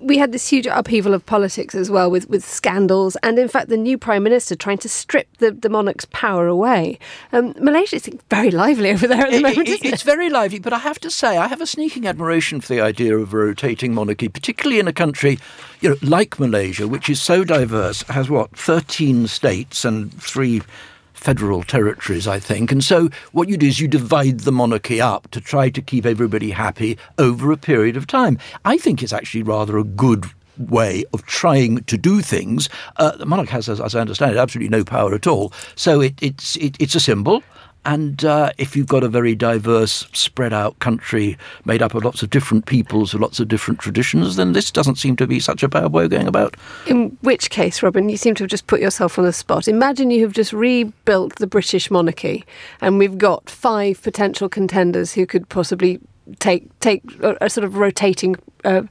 we 0.02 0.18
had 0.18 0.32
this 0.32 0.48
huge 0.48 0.66
upheaval 0.66 1.14
of 1.14 1.24
politics 1.24 1.74
as 1.74 1.90
well 1.90 2.10
with, 2.10 2.28
with 2.28 2.44
scandals 2.44 3.16
and 3.22 3.38
in 3.38 3.48
fact 3.48 3.68
the 3.68 3.76
new 3.76 3.96
prime 3.96 4.22
minister 4.22 4.54
trying 4.54 4.78
to 4.78 4.88
strip 4.88 5.28
the, 5.38 5.50
the 5.50 5.68
monarch's 5.68 6.06
power 6.06 6.46
away. 6.46 6.98
Um, 7.32 7.54
malaysia 7.60 7.96
is 7.96 8.10
very 8.30 8.50
lively 8.50 8.90
over 8.90 9.06
there 9.06 9.26
at 9.26 9.30
the 9.30 9.40
moment 9.40 9.68
it, 9.68 9.84
it, 9.84 9.92
it's 9.92 10.02
very 10.02 10.28
lively 10.28 10.58
but 10.58 10.72
i 10.72 10.78
have 10.78 10.98
to 11.00 11.10
say 11.10 11.36
i 11.36 11.46
have 11.46 11.60
a 11.60 11.66
sneaking 11.66 12.06
admiration 12.06 12.60
for 12.60 12.68
the 12.68 12.80
idea 12.80 13.16
of 13.16 13.32
a 13.32 13.36
rotating 13.36 13.94
monarchy 13.94 14.28
particularly 14.28 14.78
in 14.78 14.88
a 14.88 14.92
country 14.92 15.38
you 15.80 15.90
know 15.90 15.96
like 16.02 16.38
malaysia 16.38 16.88
which 16.88 17.08
is 17.08 17.20
so 17.20 17.44
diverse 17.44 18.02
has 18.02 18.28
what 18.28 18.56
13 18.56 19.26
states 19.26 19.84
and 19.84 20.12
three 20.20 20.62
federal 21.22 21.62
territories, 21.62 22.26
I 22.26 22.40
think. 22.40 22.72
And 22.72 22.82
so 22.82 23.08
what 23.30 23.48
you 23.48 23.56
do 23.56 23.66
is 23.66 23.78
you 23.78 23.86
divide 23.86 24.40
the 24.40 24.52
monarchy 24.52 25.00
up 25.00 25.30
to 25.30 25.40
try 25.40 25.70
to 25.70 25.80
keep 25.80 26.04
everybody 26.04 26.50
happy 26.50 26.98
over 27.16 27.52
a 27.52 27.56
period 27.56 27.96
of 27.96 28.06
time. 28.06 28.38
I 28.64 28.76
think 28.76 29.02
it's 29.02 29.12
actually 29.12 29.44
rather 29.44 29.78
a 29.78 29.84
good 29.84 30.26
way 30.58 31.04
of 31.12 31.24
trying 31.26 31.84
to 31.84 31.96
do 31.96 32.20
things. 32.20 32.68
Uh, 32.96 33.16
the 33.16 33.26
monarch 33.26 33.48
has, 33.50 33.68
as, 33.68 33.94
I 33.94 34.00
understand 34.00 34.32
it, 34.32 34.38
absolutely 34.38 34.76
no 34.76 34.84
power 34.84 35.14
at 35.14 35.26
all. 35.26 35.52
So 35.76 36.00
it, 36.00 36.14
it's 36.20 36.56
it, 36.56 36.76
it's 36.80 36.94
a 36.94 37.00
symbol. 37.00 37.42
And 37.84 38.24
uh, 38.24 38.52
if 38.58 38.76
you've 38.76 38.86
got 38.86 39.02
a 39.02 39.08
very 39.08 39.34
diverse, 39.34 40.06
spread 40.12 40.52
out 40.52 40.78
country 40.78 41.36
made 41.64 41.82
up 41.82 41.94
of 41.94 42.04
lots 42.04 42.22
of 42.22 42.30
different 42.30 42.66
peoples 42.66 43.12
with 43.12 43.22
lots 43.22 43.40
of 43.40 43.48
different 43.48 43.80
traditions, 43.80 44.36
then 44.36 44.52
this 44.52 44.70
doesn't 44.70 44.96
seem 44.96 45.16
to 45.16 45.26
be 45.26 45.40
such 45.40 45.62
a 45.62 45.68
bad 45.68 45.92
way 45.92 46.04
of 46.04 46.10
going 46.10 46.28
about. 46.28 46.56
In 46.86 47.16
which 47.22 47.50
case, 47.50 47.82
Robin, 47.82 48.08
you 48.08 48.16
seem 48.16 48.34
to 48.36 48.44
have 48.44 48.50
just 48.50 48.68
put 48.68 48.80
yourself 48.80 49.18
on 49.18 49.24
the 49.24 49.32
spot. 49.32 49.66
Imagine 49.66 50.10
you 50.10 50.22
have 50.22 50.32
just 50.32 50.52
rebuilt 50.52 51.36
the 51.36 51.46
British 51.46 51.90
monarchy 51.90 52.44
and 52.80 52.98
we've 52.98 53.18
got 53.18 53.50
five 53.50 54.00
potential 54.02 54.48
contenders 54.48 55.12
who 55.12 55.26
could 55.26 55.48
possibly 55.48 56.00
take 56.38 56.78
take 56.80 57.02
a, 57.22 57.36
a 57.40 57.50
sort 57.50 57.64
of 57.64 57.76
rotating 57.76 58.36
uh, 58.64 58.82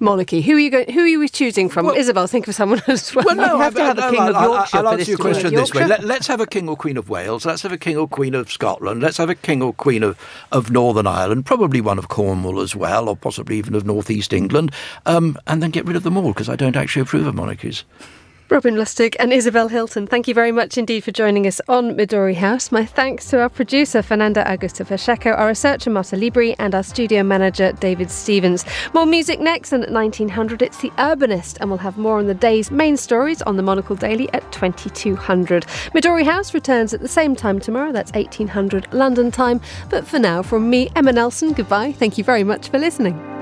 monarchy. 0.00 0.40
Who 0.42 0.54
are 0.56 0.58
you 0.58 0.70
going? 0.70 0.92
Who 0.92 1.00
are 1.00 1.06
you 1.06 1.28
choosing 1.28 1.68
from? 1.68 1.86
Well- 1.86 1.94
Isabel, 1.96 2.26
think 2.26 2.48
of 2.48 2.54
someone 2.54 2.82
as 2.88 3.14
well. 3.14 3.24
Well, 3.26 3.36
no, 3.36 3.58
have 3.58 3.74
to 3.74 3.84
have 3.84 3.98
a 3.98 4.04
I- 4.04 4.10
king 4.10 4.20
of 4.20 4.34
I- 4.36 4.38
I- 4.40 4.44
Yorkshire 4.44 4.76
I'll 4.76 4.82
for 4.82 4.88
answer 4.88 4.96
this 4.98 5.08
your 5.08 5.18
question 5.18 5.54
this 5.54 5.74
way. 5.74 5.86
Let, 5.86 6.04
let's 6.04 6.26
have 6.26 6.40
a 6.40 6.46
king 6.46 6.68
or 6.68 6.76
queen 6.76 6.96
of 6.96 7.08
Wales. 7.08 7.46
Let's 7.46 7.62
have 7.62 7.72
a 7.72 7.78
king 7.78 7.96
or 7.96 8.08
queen 8.08 8.34
of 8.34 8.50
Scotland. 8.50 9.02
Let's 9.02 9.16
have 9.18 9.30
a 9.30 9.34
king 9.34 9.62
or 9.62 9.72
queen 9.72 10.02
of, 10.02 10.18
of 10.52 10.70
Northern 10.70 11.06
Ireland. 11.06 11.46
Probably 11.46 11.80
one 11.80 11.98
of 11.98 12.08
Cornwall 12.08 12.60
as 12.60 12.74
well, 12.74 13.08
or 13.08 13.16
possibly 13.16 13.56
even 13.58 13.74
of 13.74 13.84
North 13.86 14.10
East 14.10 14.32
England. 14.32 14.72
Um, 15.06 15.38
and 15.46 15.62
then 15.62 15.70
get 15.70 15.86
rid 15.86 15.96
of 15.96 16.02
them 16.02 16.16
all 16.16 16.28
because 16.32 16.48
I 16.48 16.56
don't 16.56 16.76
actually 16.76 17.02
approve 17.02 17.26
of 17.26 17.34
monarchies. 17.34 17.84
Robin 18.50 18.74
Lustig 18.74 19.14
and 19.20 19.32
Isabel 19.32 19.68
Hilton, 19.68 20.08
thank 20.08 20.26
you 20.26 20.34
very 20.34 20.50
much 20.50 20.76
indeed 20.76 21.04
for 21.04 21.12
joining 21.12 21.46
us 21.46 21.60
on 21.68 21.96
Midori 21.96 22.34
House. 22.34 22.72
My 22.72 22.84
thanks 22.84 23.30
to 23.30 23.40
our 23.40 23.48
producer, 23.48 24.02
Fernanda 24.02 24.42
Augusta 24.52 24.84
Pacheco, 24.84 25.30
our 25.30 25.46
researcher, 25.46 25.88
Marta 25.88 26.16
Libri, 26.16 26.56
and 26.58 26.74
our 26.74 26.82
studio 26.82 27.22
manager, 27.22 27.70
David 27.70 28.10
Stevens. 28.10 28.64
More 28.92 29.06
music 29.06 29.38
next, 29.38 29.72
and 29.72 29.84
at 29.84 29.92
1900, 29.92 30.62
it's 30.62 30.80
The 30.80 30.90
Urbanist, 30.98 31.58
and 31.60 31.70
we'll 31.70 31.78
have 31.78 31.96
more 31.96 32.18
on 32.18 32.26
the 32.26 32.34
day's 32.34 32.72
main 32.72 32.96
stories 32.96 33.40
on 33.42 33.56
the 33.56 33.62
Monocle 33.62 33.94
Daily 33.94 34.28
at 34.32 34.50
2200. 34.50 35.66
Midori 35.94 36.24
House 36.24 36.52
returns 36.52 36.92
at 36.92 37.00
the 37.00 37.08
same 37.08 37.36
time 37.36 37.60
tomorrow, 37.60 37.92
that's 37.92 38.10
1800 38.14 38.92
London 38.92 39.30
time. 39.30 39.60
But 39.90 40.08
for 40.08 40.18
now, 40.18 40.42
from 40.42 40.68
me, 40.68 40.90
Emma 40.96 41.12
Nelson, 41.12 41.52
goodbye. 41.52 41.92
Thank 41.92 42.18
you 42.18 42.24
very 42.24 42.42
much 42.42 42.68
for 42.68 42.80
listening. 42.80 43.39